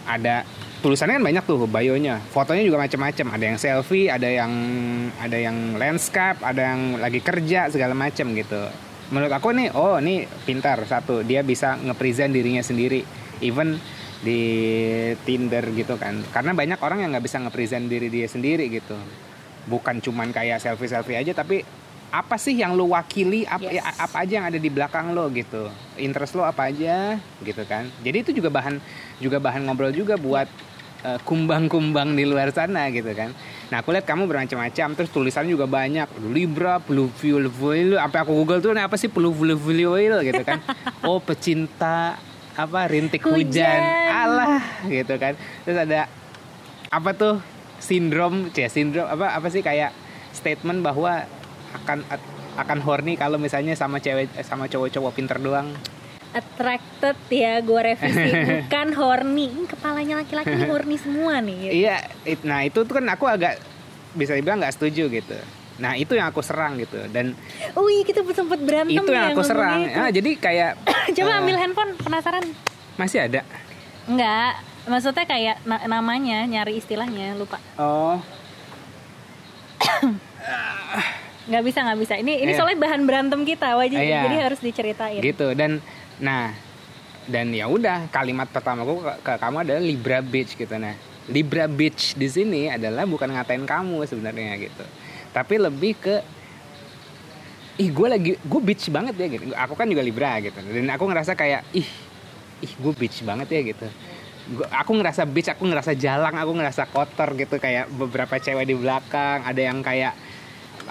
ada 0.01 0.44
tulisannya 0.81 1.21
kan 1.21 1.25
banyak 1.29 1.44
tuh 1.45 1.69
bayonya 1.69 2.18
fotonya 2.33 2.65
juga 2.65 2.81
macam-macam 2.81 3.38
ada 3.38 3.45
yang 3.45 3.57
selfie 3.62 4.09
ada 4.09 4.25
yang 4.25 4.51
ada 5.21 5.38
yang 5.38 5.77
landscape 5.77 6.41
ada 6.41 6.73
yang 6.73 6.97
lagi 6.97 7.21
kerja 7.21 7.69
segala 7.69 7.94
macam 7.94 8.33
gitu. 8.33 8.65
Menurut 9.12 9.33
aku 9.35 9.51
nih 9.51 9.69
oh 9.75 10.00
ini 10.00 10.24
pintar. 10.47 10.79
Satu 10.88 11.21
dia 11.21 11.44
bisa 11.44 11.75
ngepresent 11.75 12.31
dirinya 12.31 12.63
sendiri. 12.63 13.03
Even 13.44 13.75
di 14.24 14.41
Tinder 15.27 15.65
gitu 15.75 16.00
kan. 16.00 16.24
Karena 16.31 16.56
banyak 16.56 16.79
orang 16.79 17.03
yang 17.03 17.09
nggak 17.12 17.25
bisa 17.25 17.38
ngepresent 17.44 17.91
diri 17.91 18.07
dia 18.07 18.31
sendiri 18.31 18.71
gitu. 18.71 18.95
Bukan 19.67 20.00
cuman 20.00 20.31
kayak 20.31 20.63
selfie 20.63 20.89
selfie 20.89 21.19
aja 21.19 21.35
tapi 21.35 21.62
apa 22.11 22.35
sih 22.35 22.59
yang 22.59 22.75
lo 22.75 22.91
wakili? 22.91 23.47
Apa, 23.47 23.71
Yes. 23.71 23.79
ya, 23.79 23.83
apa 23.95 24.15
aja 24.21 24.33
yang 24.35 24.45
ada 24.45 24.59
di 24.59 24.67
belakang 24.67 25.15
lo 25.15 25.31
gitu? 25.31 25.71
Interest 25.95 26.35
lo 26.35 26.43
apa 26.43 26.67
aja? 26.67 27.15
Gitu 27.39 27.63
kan. 27.63 27.87
Jadi 28.03 28.17
itu 28.19 28.31
juga 28.35 28.51
bahan 28.51 28.77
juga 29.17 29.39
bahan 29.39 29.63
ngobrol 29.63 29.95
juga 29.95 30.19
buat 30.19 30.45
eh, 31.01 31.19
kumbang-kumbang 31.23 32.13
di 32.13 32.27
luar 32.27 32.51
sana 32.51 32.91
gitu 32.91 33.09
kan. 33.15 33.31
Nah 33.71 33.79
aku 33.79 33.95
lihat 33.95 34.03
kamu 34.03 34.27
bermacam-macam 34.27 34.87
terus 34.93 35.09
tulisannya 35.09 35.55
juga 35.55 35.65
banyak. 35.65 36.05
Libra 36.27 36.77
pluvial 36.77 37.47
oil 37.47 37.95
sampai 37.95 38.19
aku 38.21 38.31
google 38.35 38.59
tuh 38.59 38.75
apa 38.75 38.99
sih 38.99 39.07
pluvial 39.07 39.57
oil 39.87 40.19
gitu 40.21 40.43
kan. 40.43 40.59
Oh 41.07 41.17
pecinta 41.17 42.19
apa 42.53 42.85
rintik 42.85 43.23
hujan, 43.23 43.79
Hujan. 43.79 43.81
alah 44.11 44.61
gitu 44.85 45.15
kan. 45.15 45.33
Terus 45.63 45.77
ada 45.79 46.11
apa 46.91 47.09
tuh 47.15 47.39
sindrom 47.79 48.51
ya 48.53 48.67
sindrom 48.69 49.07
apa 49.07 49.33
apa 49.33 49.47
sih 49.49 49.63
kayak 49.63 49.95
statement 50.35 50.83
bahwa 50.85 51.25
akan 51.73 51.97
akan 52.53 52.79
horny 52.81 53.15
kalau 53.15 53.35
misalnya 53.35 53.73
sama 53.73 53.97
cewek 53.97 54.27
sama 54.41 54.65
cowok-cowok 54.65 55.12
pinter 55.12 55.38
doang 55.38 55.71
Attracted 56.31 57.19
ya, 57.27 57.59
gue 57.59 57.75
revisi 57.75 58.31
bukan 58.63 58.88
horny. 58.94 59.51
Ini 59.51 59.68
kepalanya 59.68 60.15
laki-laki 60.18 60.63
horny 60.63 60.95
semua 60.95 61.39
nih. 61.39 61.56
gitu. 61.62 61.73
iya 61.77 61.97
it- 62.23 62.44
nah 62.44 62.63
itu 62.63 62.79
tuh 62.81 62.94
kan 62.94 63.06
aku 63.06 63.27
agak 63.27 63.59
bisa 64.12 64.31
dibilang 64.33 64.59
nggak 64.59 64.71
setuju 64.71 65.07
gitu 65.09 65.35
nah 65.75 65.91
itu 65.94 66.13
yang 66.13 66.27
aku 66.27 66.39
serang 66.39 66.77
gitu 66.77 67.00
dan 67.09 67.33
Oh 67.74 67.88
iya 67.88 68.06
kita 68.06 68.21
sempat 68.29 68.59
berantem 68.59 68.95
itu 68.95 69.09
yang 69.09 69.27
ya 69.27 69.33
aku 69.33 69.41
serang 69.41 69.81
itu. 69.81 69.97
Ah, 69.97 70.07
jadi 70.09 70.29
kayak 70.38 70.71
Coba 71.15 71.31
eh, 71.31 71.39
ambil 71.41 71.56
handphone, 71.57 71.91
penasaran? 71.97 72.44
masih 72.94 73.19
ada 73.21 73.41
Enggak, 74.03 74.56
maksudnya 74.83 75.25
kayak 75.25 75.56
na- 75.62 75.83
namanya, 75.85 76.44
nyari 76.44 76.77
istilahnya, 76.77 77.33
lupa. 77.33 77.59
oh 77.75 78.19
Nggak 81.49 81.63
bisa, 81.65 81.79
nggak 81.81 81.99
bisa. 81.99 82.13
Ini 82.21 82.33
ini 82.43 82.51
Iya. 82.53 82.57
soalnya 82.61 82.77
bahan 82.77 83.01
berantem 83.05 83.41
kita, 83.41 83.73
wajib. 83.73 83.97
Iya. 83.97 84.29
Jadi 84.29 84.35
harus 84.38 84.59
diceritain. 84.61 85.21
gitu 85.21 85.47
dan 85.57 85.81
nah 86.21 86.53
dan 87.25 87.49
ya 87.53 87.65
udah 87.69 88.09
kalimat 88.09 88.49
pertamaku 88.49 89.01
ke, 89.01 89.13
ke 89.21 89.33
kamu 89.38 89.55
adalah 89.62 89.81
Libra 89.81 90.19
Beach 90.21 90.53
gitu 90.53 90.75
nah 90.77 90.93
Libra 91.29 91.65
Beach 91.65 92.13
di 92.13 92.27
sini 92.29 92.69
adalah 92.69 93.05
bukan 93.05 93.29
ngatain 93.29 93.65
kamu 93.65 94.05
sebenarnya 94.05 94.57
gitu 94.57 94.86
tapi 95.29 95.57
lebih 95.57 95.98
ke 95.98 96.15
ih 97.77 97.89
gue 97.89 98.07
lagi 98.10 98.31
gue 98.38 98.62
beach 98.62 98.86
banget 98.89 99.15
ya 99.17 99.27
gitu 99.31 99.43
aku 99.53 99.74
kan 99.74 99.88
juga 99.89 100.03
Libra 100.05 100.38
gitu 100.43 100.57
dan 100.62 100.89
aku 100.93 101.03
ngerasa 101.10 101.33
kayak 101.33 101.65
ih 101.74 101.88
ih 102.62 102.74
gue 102.77 102.93
beach 102.93 103.21
banget 103.25 103.48
ya 103.50 103.62
gitu 103.65 103.88
Gua, 104.51 104.65
aku 104.74 104.98
ngerasa 104.98 105.21
beach 105.25 105.50
aku 105.53 105.63
ngerasa 105.69 105.93
jalang 105.93 106.33
aku 106.36 106.51
ngerasa 106.57 106.89
kotor 106.89 107.38
gitu 107.38 107.57
kayak 107.57 107.88
beberapa 107.89 108.38
cewek 108.38 108.65
di 108.65 108.75
belakang 108.75 109.45
ada 109.45 109.62
yang 109.62 109.81
kayak 109.81 110.13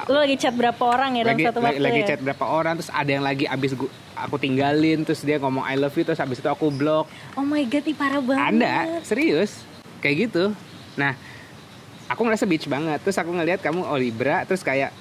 Lu 0.09 0.17
lagi 0.17 0.37
chat 0.41 0.55
berapa 0.57 0.81
orang 0.81 1.19
ya 1.19 1.23
dalam 1.27 1.37
lagi, 1.37 1.45
satu 1.45 1.59
lagi, 1.61 1.67
waktu 1.77 1.85
lagi 1.85 2.01
ya? 2.01 2.07
chat 2.15 2.21
berapa 2.23 2.45
orang 2.47 2.75
terus 2.81 2.91
ada 2.95 3.11
yang 3.11 3.25
lagi 3.27 3.45
abis 3.45 3.77
gua, 3.77 3.91
aku 4.17 4.37
tinggalin 4.41 5.05
terus 5.05 5.21
dia 5.21 5.37
ngomong 5.37 5.67
I 5.67 5.77
love 5.77 5.93
you 5.93 6.07
terus 6.07 6.23
abis 6.23 6.41
itu 6.41 6.49
aku 6.49 6.73
blok 6.73 7.11
Oh 7.37 7.45
my 7.45 7.67
god, 7.69 7.85
ih 7.85 7.97
parah 7.99 8.23
banget. 8.23 8.47
ada 8.57 8.75
serius. 9.05 9.67
Kayak 10.01 10.31
gitu. 10.31 10.45
Nah 10.97 11.13
aku 12.09 12.21
ngerasa 12.25 12.49
beach 12.49 12.65
banget. 12.71 12.99
Terus 13.05 13.19
aku 13.21 13.31
ngelihat 13.35 13.61
kamu 13.61 13.85
oh 13.85 13.99
Libra 13.99 14.47
terus 14.49 14.65
kayak 14.65 14.95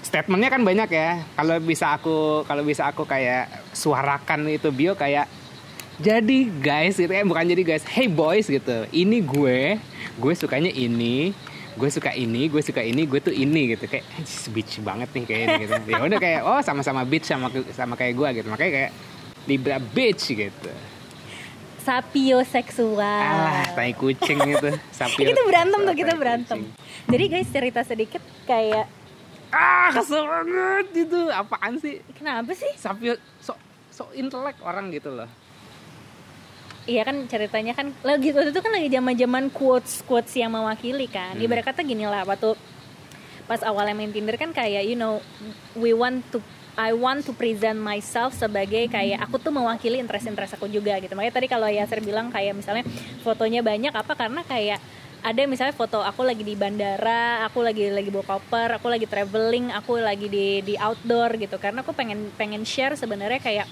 statementnya 0.00 0.50
kan 0.50 0.62
banyak 0.64 0.88
ya. 0.90 1.22
Kalau 1.36 1.56
bisa 1.62 1.94
aku 1.94 2.42
kalau 2.48 2.66
bisa 2.66 2.88
aku 2.88 3.06
kayak 3.06 3.46
suarakan 3.76 4.50
itu 4.50 4.72
bio 4.74 4.96
kayak 4.98 5.28
jadi 6.00 6.48
guys 6.64 6.96
gitu 6.96 7.12
kan 7.12 7.28
bukan 7.28 7.44
jadi 7.44 7.62
guys 7.62 7.84
hey 7.84 8.08
boys 8.08 8.48
gitu. 8.48 8.88
Ini 8.88 9.20
gue 9.20 9.76
gue 10.16 10.32
sukanya 10.36 10.72
ini 10.72 11.36
gue 11.80 11.88
suka 11.88 12.12
ini 12.12 12.46
gue 12.46 12.60
suka 12.60 12.84
ini 12.84 13.02
gue 13.02 13.16
tuh 13.18 13.32
ini 13.32 13.72
gitu 13.72 13.88
kayak 13.88 14.04
"Anjis, 14.14 14.52
bitch 14.52 14.84
banget 14.84 15.08
nih 15.10 15.24
kayak 15.24 15.40
ini 15.40 15.54
gitu 15.64 15.74
ya 15.88 15.98
udah 15.98 16.20
kayak 16.20 16.40
oh 16.44 16.60
sama-sama 16.60 17.00
bitch 17.02 17.24
sama 17.24 17.48
sama 17.72 17.96
kayak 17.96 18.12
gue 18.14 18.28
gitu 18.36 18.48
makanya 18.48 18.72
kayak 18.76 18.90
Libra 19.48 19.80
bitch 19.80 20.24
gitu 20.30 20.70
Sapio 21.80 22.44
seksual. 22.44 23.00
alah 23.00 23.72
tai 23.72 23.96
kucing 23.96 24.36
gitu 24.36 24.68
sapi 25.00 25.24
kita 25.24 25.40
berantem 25.42 25.80
tuh, 25.80 25.94
kita 25.96 26.12
berantem. 26.12 26.58
kucing. 26.60 27.08
Jadi 27.08 27.24
guys 27.26 27.48
cerita 27.48 27.80
sedikit 27.80 28.20
kayak 28.44 28.84
ah 29.48 29.88
kesel 29.90 30.22
banget 30.22 31.08
itu 31.08 31.20
apaan 31.32 31.80
sih 31.80 32.04
kenapa 32.12 32.52
sih? 32.52 32.68
sapi 32.76 33.16
so 33.40 33.56
so 33.90 34.06
intelek 34.12 34.60
orang 34.60 34.92
gitu 34.92 35.10
loh 35.10 35.26
Iya 36.90 37.06
kan 37.06 37.16
ceritanya 37.30 37.70
kan 37.78 37.94
lagi 38.02 38.34
waktu 38.34 38.50
itu 38.50 38.58
kan 38.58 38.72
lagi 38.74 38.90
zaman-zaman 38.90 39.44
quotes 39.54 40.02
quotes 40.02 40.34
yang 40.34 40.50
mewakili 40.50 41.06
kan. 41.06 41.38
Hmm. 41.38 41.44
Ibarat 41.46 41.70
kata 41.70 41.86
gini 41.86 42.02
lah 42.02 42.26
waktu 42.26 42.58
pas 43.46 43.62
awalnya 43.62 43.94
main 43.94 44.10
Tinder 44.10 44.34
kan 44.34 44.50
kayak 44.50 44.82
you 44.90 44.98
know 44.98 45.22
we 45.78 45.94
want 45.94 46.26
to 46.34 46.42
I 46.74 46.90
want 46.94 47.26
to 47.26 47.32
present 47.34 47.78
myself 47.78 48.34
sebagai 48.34 48.90
kayak 48.90 49.22
aku 49.22 49.38
tuh 49.38 49.54
mewakili 49.54 50.02
interest-interest 50.02 50.58
aku 50.58 50.66
juga 50.66 50.98
gitu. 50.98 51.14
Makanya 51.14 51.34
tadi 51.38 51.46
kalau 51.46 51.70
Yasir 51.70 52.02
bilang 52.02 52.30
kayak 52.34 52.58
misalnya 52.58 52.82
fotonya 53.22 53.62
banyak 53.62 53.94
apa 53.94 54.12
karena 54.18 54.42
kayak 54.42 54.82
ada 55.20 55.42
misalnya 55.44 55.76
foto 55.76 56.00
aku 56.00 56.24
lagi 56.24 56.40
di 56.40 56.56
bandara, 56.56 57.44
aku 57.44 57.60
lagi 57.60 57.92
lagi 57.92 58.08
bawa 58.08 58.24
koper, 58.24 58.80
aku 58.80 58.86
lagi 58.88 59.04
traveling, 59.04 59.68
aku 59.76 60.00
lagi 60.00 60.26
di 60.32 60.64
di 60.64 60.74
outdoor 60.80 61.36
gitu. 61.36 61.60
Karena 61.60 61.84
aku 61.84 61.92
pengen 61.92 62.32
pengen 62.34 62.64
share 62.64 62.96
sebenarnya 62.96 63.38
kayak 63.38 63.66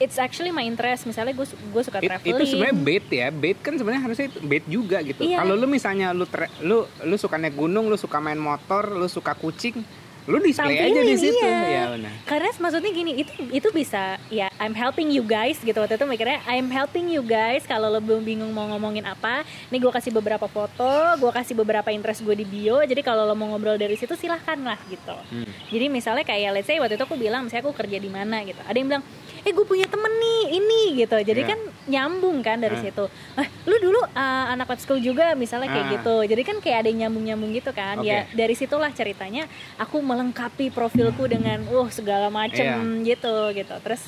it's 0.00 0.16
actually 0.16 0.50
my 0.50 0.64
interest. 0.64 1.04
Misalnya 1.04 1.32
gue 1.32 1.46
gue 1.46 1.82
suka 1.84 2.00
It- 2.00 2.08
traveling. 2.08 2.34
itu 2.34 2.44
sebenarnya 2.48 2.76
bait 2.76 3.06
ya. 3.06 3.28
Bait 3.30 3.58
kan 3.60 3.76
sebenarnya 3.76 4.02
harusnya 4.02 4.26
bait 4.42 4.64
juga 4.66 4.98
gitu. 5.00 5.22
Iya. 5.22 5.38
kalau 5.38 5.54
lu 5.54 5.68
misalnya 5.68 6.10
lu 6.10 6.26
tra- 6.26 6.50
lu 6.58 6.82
lu 7.00 7.14
suka 7.14 7.38
naik 7.38 7.54
gunung 7.54 7.86
lu 7.86 7.94
suka 7.94 8.18
main 8.18 8.36
motor 8.36 8.90
lu 8.90 9.06
suka 9.06 9.32
kucing 9.32 9.84
lu 10.26 10.36
display 10.38 10.76
aja 10.76 11.00
di 11.00 11.10
Tampilin, 11.10 11.16
situ. 11.16 11.40
iya. 11.40 11.64
ya 11.64 11.84
benar. 11.96 12.12
Karena 12.24 12.50
maksudnya 12.54 12.90
gini 12.90 13.12
itu 13.18 13.32
itu 13.50 13.68
bisa 13.70 14.20
ya 14.28 14.49
I'm 14.60 14.72
helping 14.72 15.08
you 15.08 15.24
guys 15.24 15.56
gitu 15.58 15.74
waktu 15.74 15.96
itu 15.96 16.04
mikirnya 16.04 16.44
I'm 16.44 16.68
helping 16.68 17.08
you 17.08 17.20
guys 17.20 17.64
kalau 17.64 17.88
lo 17.88 17.96
belum 17.98 18.20
bingung 18.20 18.52
mau 18.52 18.68
ngomongin 18.68 19.02
apa 19.02 19.40
nih 19.66 19.78
gue 19.78 19.88
kasih 19.90 20.12
beberapa 20.12 20.44
foto 20.46 20.84
gue 21.16 21.30
kasih 21.30 21.56
beberapa 21.56 21.88
interest 21.88 22.20
gue 22.20 22.34
di 22.34 22.44
bio 22.44 22.78
jadi 22.82 23.00
kalau 23.00 23.24
lo 23.24 23.32
mau 23.32 23.48
ngobrol 23.48 23.74
dari 23.74 23.96
situ 23.96 24.12
silahkan 24.14 24.60
lah 24.60 24.76
gitu 24.86 25.16
Hmm. 25.30 25.48
jadi 25.68 25.88
misalnya 25.88 26.22
kayak 26.22 26.50
let's 26.52 26.66
say 26.66 26.76
waktu 26.76 26.94
itu 26.94 27.02
aku 27.02 27.16
bilang 27.16 27.42
misalnya 27.42 27.64
aku 27.64 27.74
kerja 27.74 27.96
di 27.96 28.06
mana 28.06 28.42
gitu 28.42 28.60
ada 28.60 28.74
yang 28.74 28.88
bilang 28.88 29.04
eh 29.40 29.50
gue 29.50 29.64
punya 29.64 29.86
temen 29.86 30.12
nih 30.12 30.42
ini 30.54 30.82
gitu 30.98 31.16
jadi 31.18 31.40
Iya. 31.40 31.48
kan 31.48 31.58
nyambung 31.86 32.36
kan 32.40 32.58
dari 32.58 32.76
Ah. 32.76 32.82
situ 32.82 33.04
eh 33.36 33.48
lu 33.64 33.80
dulu 33.80 33.96
uh, 34.02 34.10
anak 34.48 34.68
lab 34.68 34.78
school 34.78 34.98
juga 34.98 35.32
misalnya 35.32 35.68
kayak 35.68 35.86
Ah. 35.86 35.92
gitu 35.94 36.16
jadi 36.26 36.42
kan 36.42 36.56
kayak 36.58 36.78
ada 36.78 36.88
yang 36.88 37.08
nyambung 37.08 37.24
nyambung 37.24 37.50
gitu 37.50 37.72
kan 37.72 38.02
ya 38.02 38.22
Oke. 38.22 38.36
dari 38.36 38.52
situlah 38.52 38.90
ceritanya 38.90 39.48
aku 39.76 39.96
melengkapi 39.98 40.68
profilku 40.68 41.24
dengan 41.24 41.64
uh 41.64 41.88
segala 41.88 42.28
macem 42.28 43.00
Iya. 43.00 43.06
gitu 43.06 43.32
gitu 43.54 43.74
terus 43.80 44.04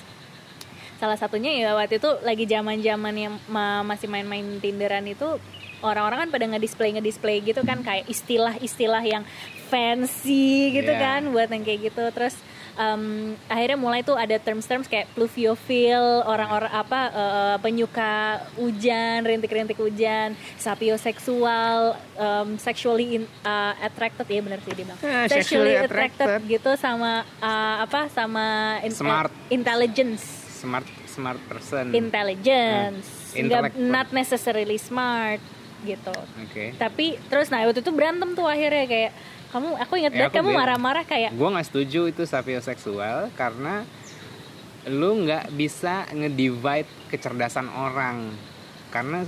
salah 1.02 1.18
satunya 1.18 1.50
ya 1.52 1.74
waktu 1.74 1.98
itu 1.98 2.06
lagi 2.22 2.46
zaman 2.46 2.78
zaman 2.78 3.14
yang 3.16 3.34
ma- 3.48 3.82
masih 3.82 4.06
main-main 4.06 4.46
tinderan 4.56 5.02
itu 5.04 5.26
orang-orang 5.82 6.18
kan 6.20 6.30
pada 6.30 6.46
nge-display 6.48 6.94
nge-display 6.94 7.42
gitu 7.42 7.58
kan 7.60 7.82
kayak 7.82 8.06
istilah-istilah 8.06 9.02
yang 9.02 9.26
fancy 9.66 10.70
gitu 10.72 10.86
Iya. 10.88 11.02
kan 11.02 11.20
buat 11.26 11.48
yang 11.48 11.60
kayak 11.60 11.90
gitu 11.90 12.04
terus 12.10 12.38
em, 12.74 13.02
akhirnya 13.46 13.74
mulai 13.76 14.00
tuh 14.00 14.14
ada 14.14 14.36
terms-terms 14.36 14.86
kayak 14.86 15.10
pluviophile 15.10 16.22
orang-orang 16.22 16.70
apa 16.70 17.00
eh, 17.10 17.56
penyuka 17.58 18.14
hujan 18.54 19.24
rintik-rintik 19.24 19.74
hujan 19.76 20.38
sapioseksual 20.56 21.98
em, 22.14 22.48
sexually 22.58 23.16
in- 23.16 23.30
uh, 23.42 23.74
attracted 23.80 24.28
ya 24.28 24.38
benar 24.38 24.60
sih 24.60 24.70
dia 24.70 24.84
bilang 24.84 24.98
Eh, 24.98 25.26
sexually 25.26 25.34
sexually 25.34 25.74
attracted 25.76 26.26
attracted. 26.28 26.46
gitu 26.48 26.70
sama 26.76 27.12
uh, 27.40 27.76
apa 27.82 28.06
sama 28.08 28.44
in- 28.80 28.94
Smart. 28.94 29.32
eh, 29.48 29.52
intelligence 29.52 30.41
smart 30.62 30.86
smart 31.04 31.40
person. 31.44 31.90
Intelligence. 31.90 33.34
Hmm. 33.34 33.48
nggak 33.48 33.74
not 33.80 34.08
necessarily 34.12 34.78
smart 34.78 35.42
gitu. 35.82 36.14
Oke. 36.38 36.76
Tapi 36.76 37.18
terus 37.26 37.50
nah 37.50 37.66
waktu 37.66 37.82
itu 37.82 37.90
berantem 37.90 38.32
tuh 38.32 38.46
akhirnya 38.46 38.86
kayak 38.86 39.12
kamu 39.50 39.68
aku 39.76 39.92
ingat 39.98 40.12
Ya, 40.12 40.18
banget 40.24 40.30
aku 40.30 40.38
kamu 40.38 40.50
marah-marah 40.54 41.04
kayak 41.04 41.30
gue 41.34 41.48
nggak 41.50 41.66
setuju 41.66 42.00
itu 42.08 42.22
sapioseksual 42.22 43.34
karena 43.34 43.84
lu 44.86 45.22
nggak 45.22 45.50
bisa 45.52 46.06
ngedivide 46.10 46.86
kecerdasan 47.08 47.66
orang. 47.68 48.30
Karena 48.88 49.24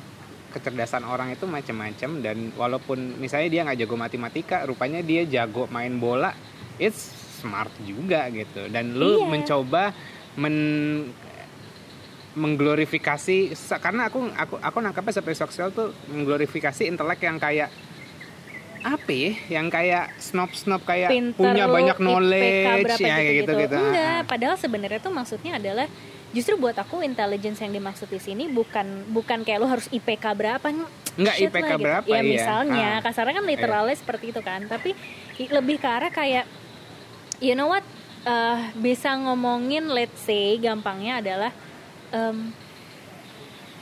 kecerdasan 0.48 1.02
orang 1.02 1.30
itu 1.30 1.44
macam-macam 1.44 2.10
dan 2.20 2.36
walaupun 2.54 3.18
misalnya 3.18 3.48
dia 3.48 3.60
nggak 3.64 3.78
jago 3.80 3.96
matematika 3.96 4.62
rupanya 4.62 5.02
dia 5.02 5.26
jago 5.26 5.66
main 5.66 5.98
bola 5.98 6.30
it's 6.76 7.10
smart 7.40 7.72
juga 7.82 8.30
gitu. 8.30 8.68
Dan 8.68 8.94
lu 8.94 9.18
Iya. 9.18 9.26
mencoba 9.26 9.90
men 10.34 10.56
mengglorifikasi 12.34 13.54
karena 13.78 14.10
aku 14.10 14.26
aku 14.34 14.54
aku 14.58 14.78
nangkapnya 14.82 15.22
sapioseksual 15.22 15.70
tuh 15.70 15.94
mengglorifikasi 16.10 16.86
intelek 16.90 17.22
yang 17.22 17.38
kayak 17.38 17.70
apa 18.84 19.10
ya? 19.10 19.32
Yang 19.48 19.66
kayak 19.72 20.04
snob 20.20 20.50
snob 20.52 20.82
kayak 20.84 21.08
pinter 21.08 21.40
punya 21.40 21.64
banyak 21.64 21.96
IPK 21.96 22.04
knowledge 22.04 22.84
berapa 22.84 23.00
ya 23.00 23.14
kayak 23.16 23.34
gitu 23.40 23.52
gitu 23.64 23.76
enggak 23.80 24.20
padahal 24.28 24.56
sebenarnya 24.60 25.00
tuh 25.00 25.12
maksudnya 25.14 25.52
adalah 25.56 25.86
justru 26.34 26.58
buat 26.60 26.76
aku 26.76 27.00
intelligence 27.00 27.62
yang 27.64 27.72
dimaksud 27.72 28.10
di 28.10 28.20
sini 28.20 28.44
bukan 28.50 29.08
bukan 29.08 29.46
kayak 29.46 29.58
lu 29.62 29.70
harus 29.70 29.88
IPK 29.88 30.26
berapa 30.36 30.66
Enggak, 31.14 31.34
Shit 31.38 31.50
IPK 31.54 31.62
lah, 31.62 31.70
gitu. 31.70 31.84
berapa, 31.86 32.06
ya 32.10 32.18
iya. 32.18 32.22
misalnya 32.26 32.88
Ah. 32.98 33.02
kasarnya 33.06 33.34
kan 33.38 33.46
literalnya 33.46 33.94
seperti 33.94 34.34
itu 34.34 34.40
kan. 34.42 34.66
Tapi 34.66 34.90
lebih 35.38 35.78
ke 35.78 35.86
arah 35.86 36.10
kayak 36.10 36.44
you 37.38 37.54
know 37.54 37.70
what? 37.70 37.86
Eh, 38.24 38.58
bisa 38.80 39.14
ngomongin 39.20 39.86
let's 39.92 40.18
say 40.24 40.58
gampangnya 40.58 41.22
adalah 41.22 41.52
em, 42.14 42.54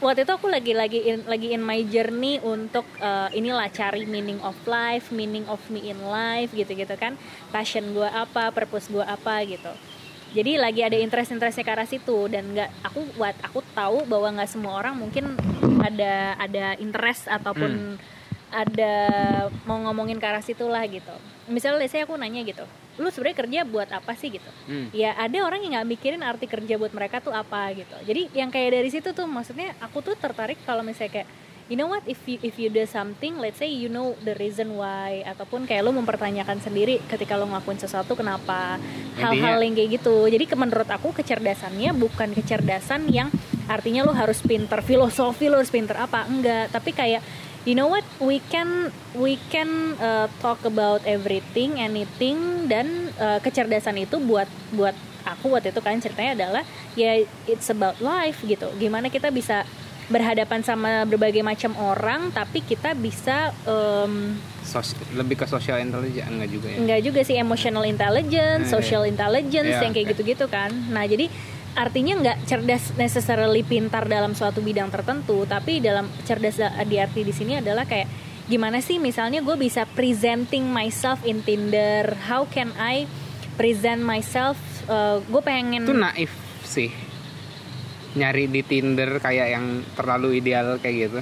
waktu 0.00 0.24
itu 0.24 0.32
aku 0.32 0.48
lagi 0.50 0.72
lagi 0.72 1.00
in, 1.04 1.22
lagi 1.28 1.52
in 1.52 1.62
my 1.62 1.84
journey 1.86 2.40
untuk 2.42 2.88
eh, 2.98 3.28
inilah 3.36 3.68
cari 3.70 4.08
meaning 4.08 4.40
of 4.40 4.56
life, 4.64 5.12
meaning 5.12 5.44
of 5.46 5.60
me 5.68 5.92
in 5.92 6.00
life 6.02 6.50
gitu-gitu 6.56 6.96
kan. 6.96 7.14
Passion 7.52 7.92
gue 7.92 8.08
apa, 8.08 8.50
purpose 8.50 8.88
gue 8.88 9.04
apa 9.04 9.44
gitu. 9.44 9.70
Jadi 10.32 10.56
lagi 10.56 10.80
ada 10.80 10.96
interest-interestnya 10.96 11.60
ke 11.60 11.72
arah 11.76 11.84
situ 11.84 12.24
dan 12.32 12.56
nggak 12.56 12.88
aku 12.88 13.04
buat 13.20 13.36
aku 13.44 13.60
tahu 13.76 14.08
bahwa 14.08 14.40
nggak 14.40 14.48
semua 14.48 14.80
orang 14.80 14.96
mungkin 14.96 15.36
ada 15.84 16.40
ada 16.40 16.66
interest 16.80 17.28
ataupun 17.28 18.00
ada 18.52 18.94
mau 19.64 19.80
ngomongin 19.80 20.20
ke 20.20 20.26
arah 20.28 20.44
situ 20.44 20.68
lah 20.68 20.84
gitu. 20.84 21.12
Misalnya 21.48 21.82
let's 21.82 21.90
say 21.90 22.04
aku 22.04 22.14
nanya 22.14 22.44
gitu, 22.44 22.62
lu 23.00 23.08
sebenarnya 23.08 23.36
kerja 23.42 23.60
buat 23.64 23.88
apa 23.90 24.12
sih 24.14 24.28
gitu? 24.30 24.50
Hmm. 24.68 24.92
ya 24.94 25.16
ada 25.16 25.42
orang 25.42 25.64
yang 25.64 25.80
nggak 25.80 25.88
mikirin 25.90 26.22
arti 26.22 26.46
kerja 26.46 26.78
buat 26.78 26.94
mereka 26.94 27.18
tuh 27.18 27.34
apa 27.34 27.72
gitu 27.74 27.96
jadi 28.06 28.30
yang 28.30 28.52
kayak 28.52 28.78
dari 28.78 28.90
situ 28.92 29.10
tuh 29.10 29.26
maksudnya 29.26 29.74
aku 29.82 30.04
tuh 30.04 30.14
tertarik 30.14 30.60
kalau 30.62 30.86
misalnya 30.86 31.18
kayak 31.18 31.28
you 31.66 31.74
know 31.74 31.88
what 31.88 32.04
if 32.04 32.20
you 32.28 32.36
if 32.44 32.60
you 32.60 32.68
do 32.68 32.84
something 32.84 33.40
let's 33.40 33.58
say 33.58 33.66
you 33.66 33.88
know 33.88 34.14
the 34.22 34.36
reason 34.36 34.76
why 34.76 35.24
ataupun 35.24 35.64
kayak 35.64 35.82
lo 35.82 35.90
mempertanyakan 35.90 36.60
sendiri 36.60 37.00
ketika 37.08 37.34
lo 37.34 37.48
ngelakuin 37.48 37.80
sesuatu 37.80 38.12
kenapa 38.12 38.76
hal-hal 39.18 39.58
yang 39.64 39.74
kayak 39.74 39.98
gitu 39.98 40.28
jadi 40.28 40.44
ke- 40.44 40.58
menurut 40.58 40.86
aku 40.86 41.10
kecerdasannya 41.10 41.96
bukan 41.96 42.36
kecerdasan 42.36 43.08
yang 43.08 43.32
artinya 43.66 44.04
lo 44.04 44.12
harus 44.12 44.44
pinter 44.44 44.78
filosofi 44.84 45.48
lo 45.48 45.58
harus 45.58 45.72
pinter 45.72 45.96
apa 45.96 46.28
enggak 46.28 46.70
tapi 46.70 46.92
kayak 46.92 47.24
you 47.64 47.74
know 47.74 47.86
what? 47.86 48.04
We 48.18 48.42
can 48.50 48.90
we 49.14 49.38
can 49.50 49.94
uh, 49.98 50.26
talk 50.42 50.62
about 50.64 51.02
everything 51.06 51.78
anything 51.78 52.66
dan 52.66 53.10
uh, 53.18 53.38
kecerdasan 53.38 53.98
itu 53.98 54.18
buat 54.18 54.48
buat 54.74 54.94
aku 55.22 55.54
waktu 55.54 55.70
itu 55.70 55.78
kan 55.78 56.02
ceritanya 56.02 56.32
adalah 56.34 56.62
ya 56.98 57.22
it's 57.46 57.70
about 57.70 57.98
life 58.02 58.42
gitu. 58.42 58.66
Gimana 58.76 59.06
kita 59.06 59.30
bisa 59.30 59.62
berhadapan 60.10 60.60
sama 60.60 61.06
berbagai 61.06 61.40
macam 61.40 61.72
orang 61.78 62.34
tapi 62.34 62.60
kita 62.60 62.92
bisa 62.92 63.54
um, 63.64 64.34
Sos- 64.60 64.98
lebih 65.14 65.38
ke 65.38 65.46
social 65.46 65.78
intelligence 65.78 66.26
enggak 66.26 66.50
juga 66.50 66.66
ya? 66.68 66.76
Enggak 66.82 67.00
juga 67.06 67.20
sih 67.22 67.36
emotional 67.38 67.86
intelligence, 67.86 68.66
Eh, 68.66 68.72
social 68.72 69.06
intelligence 69.06 69.78
iya, 69.78 69.82
yang 69.82 69.94
kayak 69.94 70.12
gitu-gitu 70.12 70.50
kan. 70.50 70.70
Nah, 70.90 71.06
jadi 71.06 71.30
artinya 71.72 72.20
nggak 72.20 72.38
cerdas 72.44 72.92
necessarily 73.00 73.64
pintar 73.64 74.04
dalam 74.04 74.36
suatu 74.36 74.60
bidang 74.60 74.92
tertentu, 74.92 75.48
tapi 75.48 75.80
dalam 75.80 76.08
cerdas 76.24 76.60
di 76.86 76.96
arti 77.00 77.24
di 77.24 77.32
sini 77.32 77.58
adalah 77.58 77.88
kayak 77.88 78.08
gimana 78.46 78.82
sih 78.82 78.98
misalnya 79.00 79.40
gue 79.40 79.56
bisa 79.56 79.88
presenting 79.96 80.68
myself 80.68 81.22
in 81.24 81.40
Tinder, 81.46 82.12
how 82.28 82.44
can 82.44 82.74
I 82.76 83.08
present 83.56 84.04
myself? 84.04 84.58
gue 85.30 85.42
pengen 85.46 85.86
itu 85.86 85.94
naif 85.94 86.34
sih 86.66 86.90
nyari 88.18 88.50
di 88.50 88.66
Tinder 88.66 89.22
kayak 89.22 89.54
yang 89.54 89.86
terlalu 89.94 90.42
ideal 90.42 90.76
kayak 90.82 90.96
gitu 91.08 91.20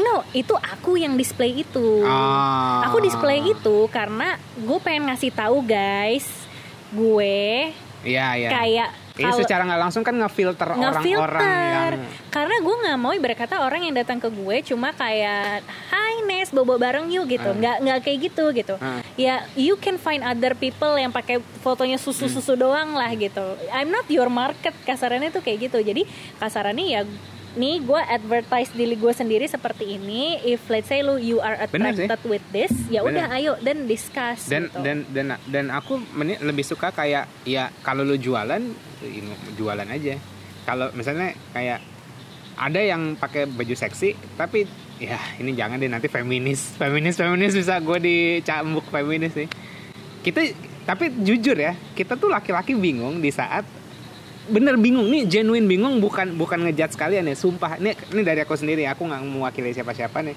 no 0.00 0.24
itu 0.32 0.56
aku 0.56 0.96
yang 0.96 1.20
display 1.20 1.52
itu. 1.52 2.00
Ah. 2.08 2.88
Aku 2.88 3.04
display 3.04 3.44
itu 3.44 3.76
karena 3.92 4.40
gue 4.56 4.78
pengen 4.80 5.12
ngasih 5.12 5.36
tahu 5.36 5.60
guys, 5.68 6.24
gue 6.96 7.76
iya 8.00 8.32
iya 8.40 8.48
kayak 8.48 8.90
Ini 9.12 9.28
kalau- 9.28 9.40
secara 9.44 9.62
nggak 9.68 9.80
langsung 9.80 10.02
kan 10.02 10.14
ngefilter 10.16 10.66
orang-orang 10.72 11.04
yang 11.04 11.20
karena 12.32 12.56
gue 12.64 12.74
nggak 12.80 12.98
mau 12.98 13.12
ibarat 13.12 13.36
kata 13.36 13.56
orang 13.60 13.84
yang 13.84 13.94
datang 13.94 14.16
ke 14.16 14.32
gue 14.32 14.56
cuma 14.64 14.96
kayak 14.96 15.60
Hai 15.92 16.24
Nes 16.24 16.48
bobo 16.48 16.80
bareng 16.80 17.12
yuk 17.12 17.28
gitu. 17.28 17.44
Ah. 17.44 17.52
nggak 17.52 17.76
nggak 17.84 17.98
kayak 18.00 18.18
gitu 18.32 18.44
gitu. 18.56 18.74
Ah. 18.80 19.04
ya 19.14 19.44
you 19.52 19.76
can 19.76 20.00
find 20.00 20.24
other 20.24 20.56
people 20.56 20.96
yang 20.96 21.12
pakai 21.12 21.44
fotonya 21.60 22.00
susu 22.00 22.24
susu 22.26 22.56
doang 22.56 22.96
lah 22.96 23.12
gitu. 23.12 23.44
I'm 23.68 23.92
not 23.92 24.08
your 24.08 24.32
market. 24.32 24.72
Kasarannya 24.82 25.28
tuh 25.28 25.44
kayak 25.44 25.68
gitu. 25.68 25.78
Jadi 25.84 26.08
kasarannya 26.40 26.86
ya 26.88 27.00
nih 27.52 27.84
gue 27.84 28.00
advertise 28.00 28.72
diri 28.72 28.96
gue 28.96 29.12
sendiri 29.12 29.44
seperti 29.44 30.00
ini. 30.00 30.40
If 30.42 30.64
let's 30.72 30.88
say 30.88 31.04
lu 31.04 31.20
you 31.20 31.38
are 31.38 31.56
attracted 31.60 32.22
with 32.24 32.44
this 32.50 32.72
ya 32.88 33.04
udah 33.04 33.28
ayo 33.36 33.58
dan 33.60 33.84
discuss 33.84 34.48
dan 34.48 34.68
gitu. 34.68 34.80
dan 34.80 34.96
dan 35.12 35.26
dan 35.48 35.64
aku 35.68 36.00
meni- 36.16 36.40
lebih 36.40 36.64
suka 36.64 36.88
kayak 36.92 37.28
ya 37.44 37.68
kalau 37.84 38.02
lu 38.02 38.16
jualan 38.16 38.60
jualan 39.56 39.88
aja. 39.88 40.16
Kalau 40.62 40.94
misalnya 40.94 41.34
kayak 41.52 41.82
ada 42.56 42.80
yang 42.80 43.18
pakai 43.18 43.48
baju 43.48 43.74
seksi 43.74 44.14
tapi 44.38 44.68
ya 45.02 45.18
ini 45.42 45.52
jangan 45.52 45.76
deh 45.76 45.90
nanti 45.90 46.08
feminis. 46.08 46.72
Feminis 46.80 47.18
feminis 47.18 47.52
bisa 47.52 47.76
gue 47.82 47.98
dicambuk 48.00 48.86
feminis 48.88 49.32
sih. 49.36 49.48
Kita 50.22 50.40
tapi 50.82 51.14
jujur 51.22 51.54
ya 51.54 51.76
kita 51.94 52.18
tuh 52.18 52.30
laki-laki 52.30 52.74
bingung 52.74 53.22
di 53.22 53.30
saat 53.30 53.81
bener 54.48 54.74
bingung. 54.74 55.06
Nih 55.06 55.24
genuine 55.24 55.64
bingung 55.64 55.98
bukan 55.98 56.34
bukan 56.34 56.66
ngejat 56.66 56.92
sekalian 56.92 57.26
ya. 57.26 57.34
Sumpah 57.34 57.76
ini 57.76 57.94
ini 58.10 58.22
dari 58.22 58.40
aku 58.40 58.54
sendiri 58.54 58.86
aku 58.86 59.04
nggak 59.04 59.22
mewakili 59.22 59.70
siapa-siapa 59.70 60.22
nih. 60.22 60.36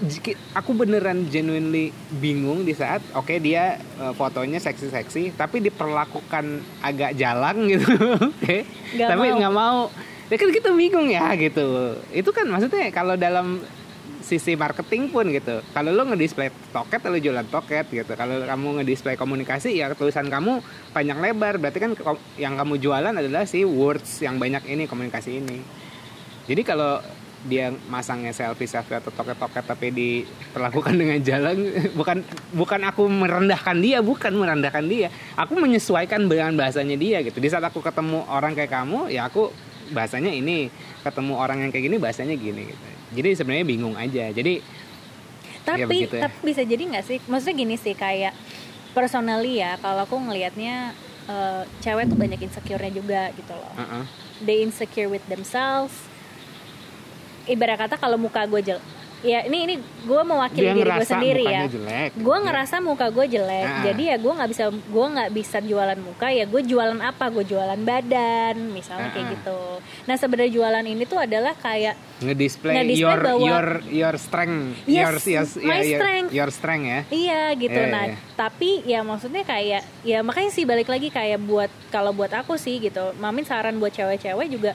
Jiki- 0.00 0.38
aku 0.56 0.72
beneran 0.72 1.28
genuinely 1.28 1.92
bingung 2.08 2.64
di 2.64 2.72
saat 2.72 3.04
oke 3.12 3.36
dia 3.36 3.76
eh, 3.76 4.12
fotonya 4.16 4.56
seksi-seksi 4.56 5.36
tapi 5.36 5.60
diperlakukan 5.60 6.44
agak 6.80 7.12
jalan 7.14 7.56
gitu 7.72 7.88
oke. 8.16 8.56
Nggak 8.96 9.08
tapi 9.08 9.26
nggak 9.34 9.54
mau. 9.54 9.92
Ya 10.30 10.36
kan 10.38 10.50
kita 10.50 10.70
bingung 10.70 11.10
ya 11.10 11.34
gitu. 11.34 11.98
Itu 12.14 12.30
kan 12.30 12.46
maksudnya 12.46 12.88
kalau 12.90 13.18
dalam 13.18 13.60
sisi 14.20 14.54
marketing 14.54 15.10
pun 15.10 15.26
gitu. 15.28 15.64
Kalau 15.74 15.90
lo 15.90 16.06
ngedisplay 16.06 16.52
toket 16.70 17.00
lo 17.08 17.18
jualan 17.18 17.46
toket 17.48 17.88
gitu. 17.90 18.12
Kalau 18.14 18.44
kamu 18.46 18.80
ngedisplay 18.80 19.16
komunikasi 19.16 19.76
ya 19.76 19.90
tulisan 19.96 20.28
kamu 20.28 20.62
panjang 20.94 21.18
lebar. 21.18 21.58
Berarti 21.58 21.78
kan 21.80 21.92
yang 22.36 22.54
kamu 22.54 22.78
jualan 22.78 23.14
adalah 23.16 23.48
si 23.48 23.66
words 23.66 24.22
yang 24.22 24.36
banyak 24.36 24.62
ini 24.68 24.84
komunikasi 24.86 25.40
ini. 25.42 25.58
Jadi 26.46 26.62
kalau 26.62 27.00
dia 27.40 27.72
masangnya 27.88 28.36
selfie 28.36 28.68
selfie 28.68 29.00
atau 29.00 29.08
toket 29.08 29.32
toket 29.40 29.64
tapi 29.64 29.88
diperlakukan 29.88 30.92
dengan 31.00 31.18
jalan 31.24 31.72
bukan 31.96 32.20
bukan 32.52 32.80
aku 32.84 33.08
merendahkan 33.08 33.80
dia 33.80 34.04
bukan 34.04 34.32
merendahkan 34.36 34.84
dia. 34.84 35.08
Aku 35.40 35.56
menyesuaikan 35.56 36.28
dengan 36.28 36.52
bahasanya 36.54 37.00
dia 37.00 37.24
gitu. 37.24 37.40
Di 37.40 37.48
saat 37.48 37.64
aku 37.64 37.80
ketemu 37.80 38.28
orang 38.28 38.52
kayak 38.52 38.70
kamu 38.70 39.08
ya 39.08 39.26
aku 39.26 39.48
bahasanya 39.90 40.30
ini. 40.30 40.68
Ketemu 41.00 41.32
orang 41.32 41.64
yang 41.64 41.70
kayak 41.72 41.84
gini 41.88 41.96
bahasanya 41.96 42.36
gini 42.36 42.68
gitu 42.68 42.89
jadi 43.14 43.28
sebenarnya 43.36 43.66
bingung 43.66 43.94
aja 43.98 44.30
jadi 44.30 44.62
tapi 45.66 45.86
begitu 45.86 46.14
ya. 46.16 46.22
tapi 46.26 46.36
bisa 46.42 46.62
jadi 46.64 46.82
nggak 46.82 47.04
sih 47.04 47.18
maksudnya 47.28 47.56
gini 47.56 47.76
sih 47.76 47.94
kayak 47.94 48.32
personally 48.96 49.60
ya 49.60 49.76
kalau 49.78 50.06
aku 50.06 50.16
ngelihatnya 50.18 50.96
eh, 51.28 51.62
cewek 51.84 52.10
tuh 52.10 52.18
banyak 52.18 52.40
insecure-nya 52.40 52.92
juga 52.92 53.22
gitu 53.34 53.52
loh 53.54 53.72
uh-uh. 53.76 54.04
they 54.42 54.64
insecure 54.64 55.10
with 55.10 55.22
themselves 55.28 55.94
ibarat 57.50 57.78
kata 57.78 57.98
kalau 57.98 58.16
muka 58.16 58.46
gue 58.46 58.60
jel 58.62 58.80
ya 59.20 59.44
ini 59.44 59.58
ini 59.62 59.74
gue 60.00 60.22
mewakili 60.22 60.62
dia 60.62 60.72
diri 60.72 60.90
gue 60.90 61.04
sendiri 61.04 61.42
ya 61.42 61.60
jelek 61.66 62.10
gue 62.14 62.36
ngerasa 62.40 62.80
muka 62.80 63.06
gue 63.08 63.26
jelek 63.30 63.48
Ah. 63.62 63.84
jadi 63.84 64.02
ya 64.02 64.16
gue 64.16 64.32
nggak 64.32 64.50
bisa 64.50 64.64
gue 64.70 65.06
nggak 65.10 65.30
bisa 65.30 65.58
jualan 65.60 65.98
muka 65.98 66.26
ya 66.28 66.44
gue 66.44 66.62
jualan 66.62 66.96
apa 66.98 67.28
gue 67.28 67.44
jualan 67.44 67.76
badan 67.78 68.56
misalnya 68.70 69.08
kayak 69.10 69.20
Ah. 69.22 69.32
gitu 69.34 69.60
nah 70.02 70.16
sebenarnya 70.16 70.52
jualan 70.52 70.84
ini 70.86 71.04
tuh 71.04 71.18
adalah 71.18 71.52
kayak 71.54 71.94
ngedisplay 72.18 72.74
Ngedisplay 72.74 72.96
your 72.98 73.20
bahwa- 73.20 73.44
your 73.44 73.66
your 73.86 74.14
strength 74.16 74.72
Yes, 74.84 74.96
your 74.96 75.14
yes, 75.22 75.48
my 75.54 75.62
yeah, 75.62 75.76
your- 75.76 75.84
strength. 75.94 76.30
your 76.32 76.50
strength 76.50 76.86
ya 76.86 77.00
Iya 77.10 77.42
gitu. 77.54 77.76
Iya, 77.76 77.88
nah, 77.88 78.04
iya. 78.06 78.16
tapi 78.34 78.70
ya 78.84 79.00
maksudnya 79.00 79.42
kayak 79.42 79.82
ya 80.00 80.18
makanya 80.20 80.50
sih 80.50 80.64
balik 80.64 80.86
lagi 80.86 81.08
kayak 81.08 81.40
buat 81.40 81.68
kalau 81.88 82.10
buat 82.10 82.30
aku 82.30 82.56
sih 82.56 82.78
gitu. 82.78 83.12
Mamin 83.16 83.44
saran 83.44 83.76
buat 83.76 83.90
cewek-cewek 83.90 84.48
juga 84.48 84.72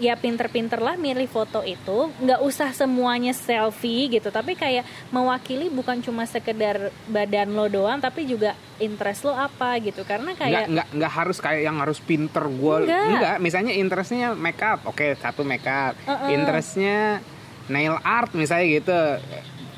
ya 0.00 0.16
pinter-pinter 0.16 0.80
lah 0.80 0.96
milih 0.96 1.28
foto 1.28 1.60
itu. 1.60 2.08
Nggak 2.18 2.40
usah 2.40 2.72
semuanya 2.72 3.36
selfie 3.36 4.08
gitu. 4.08 4.32
Tapi 4.32 4.56
kayak 4.56 4.88
mewakili 5.12 5.68
bukan 5.68 6.00
cuma 6.00 6.24
sekedar 6.24 6.88
badan 7.06 7.52
lo 7.52 7.68
doang 7.68 8.00
tapi 8.00 8.24
juga 8.24 8.56
interest 8.80 9.28
lo 9.28 9.36
apa 9.36 9.76
gitu. 9.78 10.02
Karena 10.08 10.32
kayak 10.32 10.72
nggak 10.72 10.88
nggak 10.96 11.12
harus 11.12 11.38
kayak 11.38 11.62
yang 11.68 11.76
harus 11.78 12.00
pinter 12.00 12.48
gue 12.48 12.76
Nggak. 12.88 13.36
misalnya 13.44 13.72
interestnya 13.76 14.32
make 14.32 14.60
up 14.64 14.82
oke 14.88 15.04
satu 15.20 15.44
make 15.44 15.66
up 15.68 15.92
Uh-uh. 16.08 16.32
interestnya 16.32 17.20
nail 17.68 18.00
art 18.00 18.32
misalnya 18.32 18.66
gitu 18.80 19.00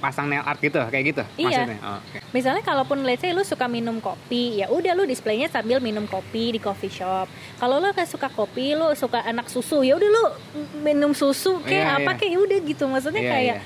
pasang 0.02 0.26
nail 0.26 0.42
art 0.42 0.59
gitu 0.59 0.82
kayak 0.82 1.04
gitu 1.06 1.23
Iya. 1.38 1.62
maksudnya 1.62 1.78
Oh, 1.80 1.97
oke. 1.97 2.18
Misalnya 2.32 2.61
kalaupun 2.61 2.99
let's 3.02 3.21
say 3.21 3.30
lu 3.30 3.40
suka 3.42 3.64
minum 3.66 3.97
kopi, 3.99 4.59
ya 4.59 4.66
udah 4.66 4.92
lu 4.92 5.04
displaynya 5.04 5.47
sambil 5.47 5.78
minum 5.78 6.04
kopi 6.04 6.50
di 6.50 6.59
coffee 6.59 6.90
shop. 6.90 7.28
Kalau 7.54 7.76
lu 7.76 7.87
gak 7.88 8.04
suka 8.04 8.26
kopi, 8.26 8.73
lu 8.73 8.90
suka 8.94 9.23
anak 9.23 9.47
susu, 9.47 9.80
ya 9.80 9.94
udah 9.94 10.09
lu 10.09 10.25
minum 10.82 11.12
susu 11.12 11.62
kayak 11.62 11.87
Iya, 11.87 11.99
apa 11.99 12.11
iya. 12.11 12.18
kayak 12.18 12.32
ya 12.32 12.38
udah 12.40 12.59
gitu. 12.64 12.85
Maksudnya 12.87 13.23
Iya, 13.23 13.30
kayak 13.30 13.56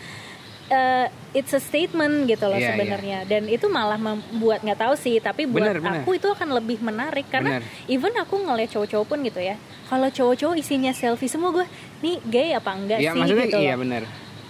eh, 0.68 1.06
it's 1.32 1.52
a 1.52 1.60
statement 1.60 2.26
gitu 2.26 2.42
loh 2.44 2.58
Iya, 2.58 2.74
sebenarnya. 2.74 3.18
Dan 3.24 3.46
itu 3.46 3.66
malah 3.66 3.96
membuat 3.96 4.60
nggak 4.60 4.80
tahu 4.80 4.94
sih, 4.94 5.16
tapi 5.20 5.46
buat 5.46 5.62
Bener, 5.62 5.78
bener. 5.78 6.02
aku 6.02 6.10
itu 6.12 6.26
akan 6.26 6.48
lebih 6.52 6.78
menarik 6.80 7.26
karena 7.26 7.58
Bener. 7.58 7.70
even 7.86 8.10
aku 8.12 8.34
ngeliat 8.36 8.68
cowok-cowok 8.68 9.06
pun 9.06 9.18
gitu 9.22 9.38
ya. 9.38 9.54
Kalau 9.86 10.10
cowok-cowok 10.10 10.56
isinya 10.56 10.90
selfie 10.90 11.30
semua 11.30 11.54
gue, 11.54 11.66
nih 12.00 12.18
gay 12.24 12.48
apa 12.50 12.70
enggak 12.72 12.98
Iya 12.98 13.14
sih 13.14 13.22
gitu 13.22 13.56
iya 13.56 13.72
loh. 13.72 13.86
bener 13.86 14.02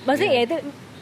Maksudnya 0.02 0.32
Iya. 0.32 0.40
ya 0.40 0.48
itu 0.48 0.56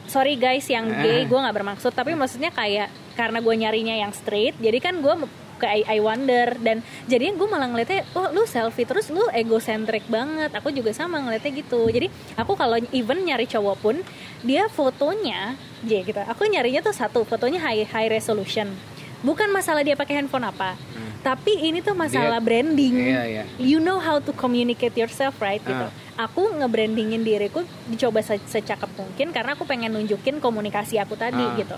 sorry 0.06 0.34
guys 0.34 0.66
yang 0.66 0.86
Eh. 0.86 1.00
gay 1.00 1.20
gue 1.24 1.38
nggak 1.38 1.54
bermaksud. 1.54 1.90
Tapi 1.90 2.12
maksudnya 2.12 2.48
kayak 2.48 2.88
karena 3.14 3.38
gue 3.38 3.54
nyarinya 3.54 3.94
yang 3.96 4.10
straight 4.10 4.58
jadi 4.58 4.78
kan 4.78 4.98
gue 4.98 5.14
ke 5.54 5.66
I, 5.66 5.86
I 5.86 5.98
wonder. 5.98 6.58
Dan 6.58 6.80
jadinya 7.04 7.34
gue 7.34 7.46
malah 7.46 7.66
ngeliatnya 7.66 8.02
oh 8.12 8.28
lu 8.28 8.42
selfie 8.44 8.82
terus 8.82 9.06
lu 9.08 9.22
egocentrik 9.30 10.02
banget. 10.06 10.50
Aku 10.52 10.68
juga 10.68 10.90
sama 10.90 11.18
ngeliatnya 11.18 11.54
gitu. 11.54 11.86
Jadi 11.86 12.10
aku 12.34 12.54
kalau 12.54 12.74
even 12.90 13.22
nyari 13.22 13.46
cowok 13.46 13.76
pun 13.78 13.96
dia 14.42 14.66
fotonya 14.66 15.54
J 15.80 16.02
gitu. 16.04 16.20
Aku 16.20 16.44
nyarinya 16.44 16.82
tuh 16.82 16.92
satu 16.92 17.22
fotonya 17.22 17.62
high 17.62 17.86
high 17.86 18.10
resolution. 18.10 18.74
Bukan 19.22 19.48
masalah 19.48 19.80
dia 19.80 19.94
pakai 19.94 20.20
handphone 20.20 20.44
apa. 20.44 20.76
Tapi 21.24 21.56
ini 21.64 21.80
tuh 21.80 21.96
masalah 21.96 22.36
Dia- 22.36 22.44
branding. 22.44 22.92
Hmm. 22.92 23.08
Iya, 23.08 23.22
iya. 23.24 23.44
you 23.56 23.80
know 23.80 23.96
how 23.96 24.20
to 24.20 24.28
communicate 24.34 24.92
yourself 24.92 25.40
right? 25.40 25.64
Gitu. 25.64 25.72
Ah. 25.80 25.88
Aku 26.16 26.54
ngebrandingin 26.54 27.20
diriku 27.20 27.60
dicoba 27.86 28.20
se- 28.20 28.42
secakap 28.44 28.90
mungkin 28.94 29.30
karena 29.30 29.52
aku 29.52 29.64
pengen 29.64 29.90
nunjukin 29.90 30.38
komunikasi 30.38 30.96
aku 30.96 31.14
tadi 31.14 31.40
Ah. 31.40 31.54
gitu 31.54 31.76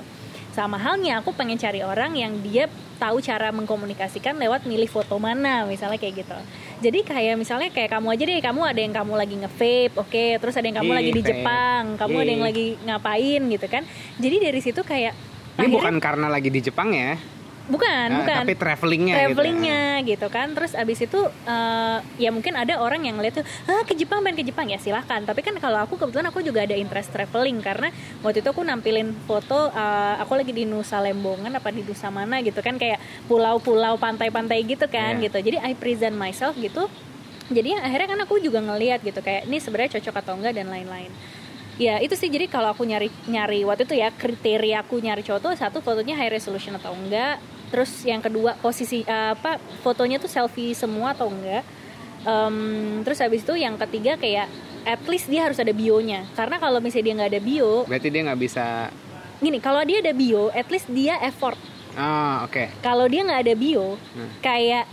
sama 0.50 0.76
halnya 0.76 1.20
aku 1.20 1.32
pengen 1.32 1.56
cari 1.56 1.80
orang 1.80 2.12
yang 2.12 2.32
dia 2.40 2.64
tahu 2.96 3.20
cara 3.20 3.48
mengkomunikasikan 3.50 4.32
lewat 4.34 4.64
milih 4.64 4.86
foto 4.86 5.16
mana 5.16 5.64
misalnya 5.64 5.96
kayak 5.96 6.24
gitu 6.24 6.36
jadi 6.80 6.98
kayak 7.02 7.34
misalnya 7.36 7.68
kayak 7.68 7.92
kamu 7.92 8.08
aja 8.10 8.24
deh 8.24 8.40
kamu 8.40 8.60
ada 8.62 8.80
yang 8.80 8.94
kamu 8.94 9.12
lagi 9.14 9.34
nge-vape 9.36 9.92
oke 9.94 10.24
terus 10.38 10.54
ada 10.54 10.64
yang 10.64 10.80
kamu 10.80 10.90
Ih, 10.90 10.96
lagi 10.96 11.10
di 11.10 11.20
vape. 11.20 11.30
Jepang 11.30 11.84
kamu 11.96 12.14
ada 12.16 12.30
yang 12.30 12.44
lagi 12.44 12.66
ngapain 12.82 13.42
gitu 13.46 13.66
kan 13.66 13.82
jadi 14.16 14.36
dari 14.42 14.60
situ 14.60 14.80
kayak 14.80 15.12
ini 15.12 15.20
akhirnya- 15.58 15.76
bukan 15.76 15.94
karena 15.98 16.26
lagi 16.26 16.48
di 16.48 16.60
Jepang 16.62 16.88
ya 16.90 17.20
bukan 17.66 18.06
Nah, 18.06 18.18
bukan. 18.22 18.36
tapi 18.42 18.54
travelingnya 18.54 19.14
travelingnya 19.20 19.82
gitu. 20.02 20.26
kan. 20.26 20.52
Terus 20.52 20.72
abis 20.72 20.98
itu 21.00 21.18
eh, 21.44 21.98
ya 22.16 22.30
mungkin 22.30 22.54
ada 22.54 22.78
orang 22.78 23.02
yang 23.02 23.16
ngeliat 23.16 23.34
tuh 23.36 23.46
ah 23.66 23.82
ke 23.82 23.92
Jepang 23.92 24.20
pengen 24.20 24.38
ke 24.38 24.44
Jepang. 24.44 24.66
Ya 24.66 24.76
silahkan. 24.76 25.20
Tapi 25.20 25.40
kan 25.40 25.54
kalau 25.56 25.80
aku 25.80 25.96
kebetulan 25.96 26.26
aku 26.26 26.40
juga 26.40 26.62
ada 26.62 26.72
interest 26.72 27.10
traveling 27.10 27.58
karena 27.58 27.90
waktu 28.20 28.38
itu 28.38 28.48
aku 28.48 28.62
nampilin 28.62 29.10
foto 29.24 29.68
eh, 29.68 30.14
aku 30.18 30.32
lagi 30.34 30.50
di 30.50 30.62
Nusa 30.62 30.98
Lembongan 30.98 31.50
apa 31.52 31.68
di 31.68 31.82
Nusa 31.82 32.06
mana 32.08 32.38
gitu 32.40 32.58
kan 32.58 32.76
kayak 32.76 32.98
pulau-pulau 33.26 33.94
pantai-pantai 33.96 34.62
gitu 34.62 34.86
kan 34.86 35.18
Iya. 35.18 35.26
gitu. 35.26 35.38
Jadi 35.42 35.56
I 35.60 35.72
present 35.72 36.14
myself 36.14 36.54
gitu. 36.56 36.86
Jadi 37.46 37.74
akhirnya 37.74 38.08
kan 38.08 38.20
aku 38.20 38.38
juga 38.38 38.58
ngeliat 38.58 39.00
gitu 39.00 39.18
kayak 39.18 39.46
ini 39.46 39.58
sebenarnya 39.58 39.98
cocok 39.98 40.14
atau 40.16 40.34
enggak 40.34 40.54
dan 40.54 40.66
lain-lain. 40.66 41.10
Ya 41.76 42.00
itu 42.00 42.14
sih. 42.14 42.26
Jadi 42.26 42.46
kalau 42.46 42.72
aku 42.72 42.82
nyari 42.82 43.06
nyari 43.26 43.60
waktu 43.62 43.84
itu 43.84 43.94
ya 43.94 44.08
kriteria 44.08 44.80
aku 44.80 44.96
nyari 44.96 45.20
cowok 45.20 45.40
tuh 45.40 45.52
satu 45.54 45.78
fotonya 45.78 46.14
high 46.14 46.32
resolution 46.32 46.74
atau 46.74 46.90
enggak 46.90 47.36
terus 47.66 47.90
yang 48.02 48.18
kedua 48.18 48.54
posisi 48.56 49.02
eh, 49.02 49.30
apa 49.32 49.56
fotonya 49.80 50.16
tuh 50.16 50.26
selfie 50.26 50.72
semua 50.72 51.12
atau 51.12 51.28
enggak? 51.28 51.62
Em, 52.22 52.56
terus 53.02 53.18
habis 53.18 53.40
itu 53.40 53.54
yang 53.54 53.78
ketiga 53.78 54.16
kayak 54.16 54.50
at 54.82 55.02
least 55.06 55.26
dia 55.26 55.46
harus 55.46 55.56
ada 55.56 55.70
bionya. 55.70 56.26
Karena 56.32 56.58
kalau 56.58 56.78
misalnya 56.78 57.04
dia 57.04 57.14
nggak 57.16 57.30
ada 57.30 57.42
bio 57.42 57.72
berarti 57.86 58.08
dia 58.08 58.22
nggak 58.24 58.40
bisa 58.40 58.66
gini 59.36 59.60
kalau 59.60 59.84
dia 59.84 60.00
ada 60.00 60.10
bio 60.10 60.48
at 60.50 60.66
least 60.66 60.88
dia 60.88 61.18
effort. 61.20 61.58
Oh 61.94 62.36
oke. 62.42 62.66
Kalau 62.80 63.06
dia 63.06 63.22
nggak 63.22 63.40
ada 63.42 63.54
bio 63.54 63.94
Hmm. 64.12 64.30
kayak 64.40 64.84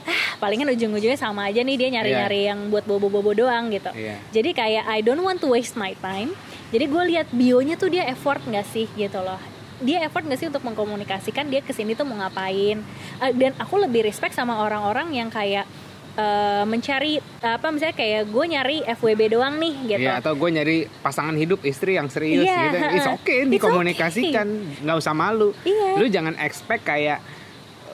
ah 0.00 0.40
palingan 0.40 0.72
ujung-ujungnya 0.72 1.14
sama 1.14 1.44
aja 1.46 1.60
nih 1.60 1.76
dia 1.76 1.88
nyari-nyari 1.92 2.48
yang 2.48 2.72
buat 2.72 2.88
bobo-bobo 2.88 3.36
doang 3.36 3.68
gitu. 3.68 3.92
Iya. 3.92 4.16
jadi 4.32 4.50
kayak 4.50 4.84
I 4.88 5.04
don't 5.04 5.20
want 5.20 5.44
to 5.44 5.52
waste 5.52 5.76
my 5.76 5.92
time. 6.00 6.32
Jadi 6.72 6.84
gue 6.86 7.02
lihat 7.12 7.28
bionya 7.30 7.76
tuh 7.76 7.90
dia 7.90 8.06
effort 8.06 8.40
nggak 8.40 8.64
sih 8.64 8.88
gitu 8.94 9.20
loh 9.20 9.36
dia 9.80 10.04
effort 10.04 10.22
nggak 10.22 10.36
sih 10.36 10.48
untuk 10.48 10.62
mengkomunikasikan 10.62 11.48
dia 11.48 11.60
ke 11.60 11.72
sini 11.72 11.92
tuh 11.92 12.04
mau 12.04 12.16
ngapain 12.16 12.80
Eh, 13.20 13.32
dan 13.36 13.52
aku 13.56 13.76
lebih 13.76 14.04
respect 14.04 14.32
sama 14.32 14.60
orang-orang 14.60 15.12
yang 15.12 15.28
kayak 15.28 15.64
eh, 16.12 16.64
mencari 16.64 17.16
apa 17.38 17.68
misalnya 17.68 17.94
kayak 17.94 18.28
gue 18.28 18.44
nyari 18.46 18.76
FWB 18.84 19.20
doang 19.30 19.56
nih 19.56 19.74
gitu 19.88 20.02
Iya, 20.04 20.20
atau 20.20 20.32
gue 20.32 20.48
nyari 20.50 20.76
pasangan 21.00 21.32
hidup 21.32 21.60
istri 21.62 21.96
yang 21.96 22.08
serius 22.08 22.44
Iya, 22.44 22.60
gitu. 22.66 22.76
It's 22.96 23.10
okay 23.10 23.38
It's 23.44 23.52
dikomunikasikan, 23.52 24.46
nggak 24.80 24.96
usah 24.96 25.12
malu. 25.12 25.52
Iya. 25.62 25.96
Lu 25.96 26.06
jangan 26.08 26.34
expect 26.38 26.84
kayak 26.84 27.20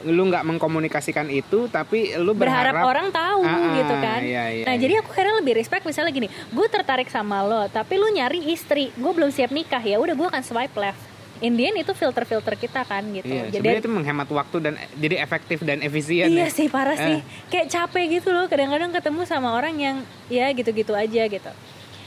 lu 0.05 0.29
nggak 0.29 0.45
mengkomunikasikan 0.45 1.27
itu, 1.33 1.67
tapi 1.67 2.15
lu 2.15 2.31
berharap, 2.31 2.79
berharap, 2.79 2.85
orang 2.85 3.09
tahu 3.11 3.43
Ah, 3.43 3.57
ah, 3.59 3.75
gitu 3.75 3.95
kan. 3.97 4.21
iya, 4.23 4.45
iya, 4.53 4.65
nah 4.69 4.77
iya. 4.77 4.81
jadi 4.81 4.95
aku 5.03 5.09
akhirnya 5.11 5.35
lebih 5.41 5.57
respect 5.57 5.83
misalnya 5.83 6.13
gini, 6.13 6.29
gue 6.29 6.67
tertarik 6.69 7.09
sama 7.09 7.41
lo, 7.43 7.67
tapi 7.67 7.97
lu 7.97 8.07
nyari 8.13 8.53
istri, 8.53 8.93
gue 8.93 9.13
belum 9.17 9.33
siap 9.33 9.51
nikah 9.51 9.81
ya, 9.81 9.97
udah 9.99 10.15
gue 10.15 10.29
akan 10.29 10.45
swipe 10.45 10.77
left. 10.79 11.01
Indian 11.39 11.75
itu 11.77 11.93
filter-filter 11.93 12.55
kita 12.55 12.81
kan 12.83 13.05
gitu. 13.11 13.29
Iya, 13.29 13.53
jadi 13.53 13.79
itu 13.79 13.89
menghemat 13.89 14.25
waktu 14.27 14.57
dan 14.59 14.75
jadi 14.97 15.21
efektif 15.21 15.61
dan 15.61 15.81
efisien. 15.81 16.29
iya 16.29 16.47
ya. 16.47 16.49
sih 16.49 16.67
parah 16.67 16.95
Eh. 16.95 17.03
sih, 17.03 17.19
kayak 17.49 17.67
capek 17.69 18.05
gitu 18.17 18.33
loh. 18.33 18.47
Kadang-kadang 18.47 18.91
ketemu 18.91 19.21
sama 19.25 19.53
orang 19.53 19.75
yang 19.75 19.97
ya 20.27 20.49
gitu-gitu 20.51 20.93
aja 20.93 21.23
gitu. 21.27 21.51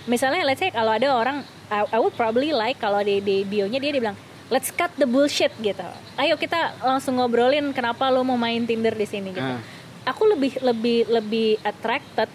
Misalnya 0.06 0.42
let's 0.42 0.58
say 0.58 0.70
kalau 0.70 0.89
ada 0.89 1.06
orang, 1.10 1.42
I, 1.70 1.86
I 1.88 1.98
would 1.98 2.13
probably 2.13 2.50
like 2.50 2.78
kalau 2.78 2.98
di, 3.00 3.22
di 3.22 3.46
bionya 3.46 3.78
dia 3.78 3.94
dibilang 3.94 4.18
let's 4.50 4.74
cut 4.74 4.89
the 4.98 5.06
bullshit 5.06 5.54
gitu 5.62 5.86
ayo 6.18 6.34
kita 6.34 6.74
langsung 6.82 7.22
ngobrolin 7.22 7.70
kenapa 7.70 8.10
lo 8.10 8.26
mau 8.26 8.34
main 8.34 8.65
Tinder 8.65 8.98
di 8.98 9.06
sini 9.06 9.30
gitu 9.30 9.46
Ah. 9.46 9.62
aku 10.04 10.26
lebih 10.26 10.58
lebih 10.60 11.06
lebih 11.06 11.50
attracted 11.62 12.26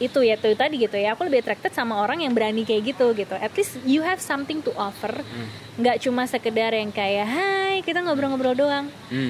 itu 0.00 0.24
ya 0.24 0.40
tuh 0.40 0.56
tadi 0.56 0.80
gitu 0.80 0.96
ya. 0.96 1.12
Aku 1.12 1.28
lebih 1.28 1.44
attracted 1.44 1.76
sama 1.76 2.00
orang 2.00 2.24
yang 2.24 2.32
berani 2.32 2.64
kayak 2.64 2.96
gitu 2.96 3.12
gitu. 3.12 3.36
At 3.36 3.52
least 3.52 3.76
you 3.84 4.00
have 4.00 4.18
something 4.18 4.64
to 4.64 4.72
offer. 4.80 5.12
Nggak 5.76 6.00
cuma 6.00 6.24
sekedar 6.24 6.72
yang 6.72 6.88
kayak 6.88 7.28
hai 7.28 7.76
kita 7.84 8.00
ngobrol-ngobrol 8.00 8.56
doang. 8.56 8.88
Hmm. 9.12 9.28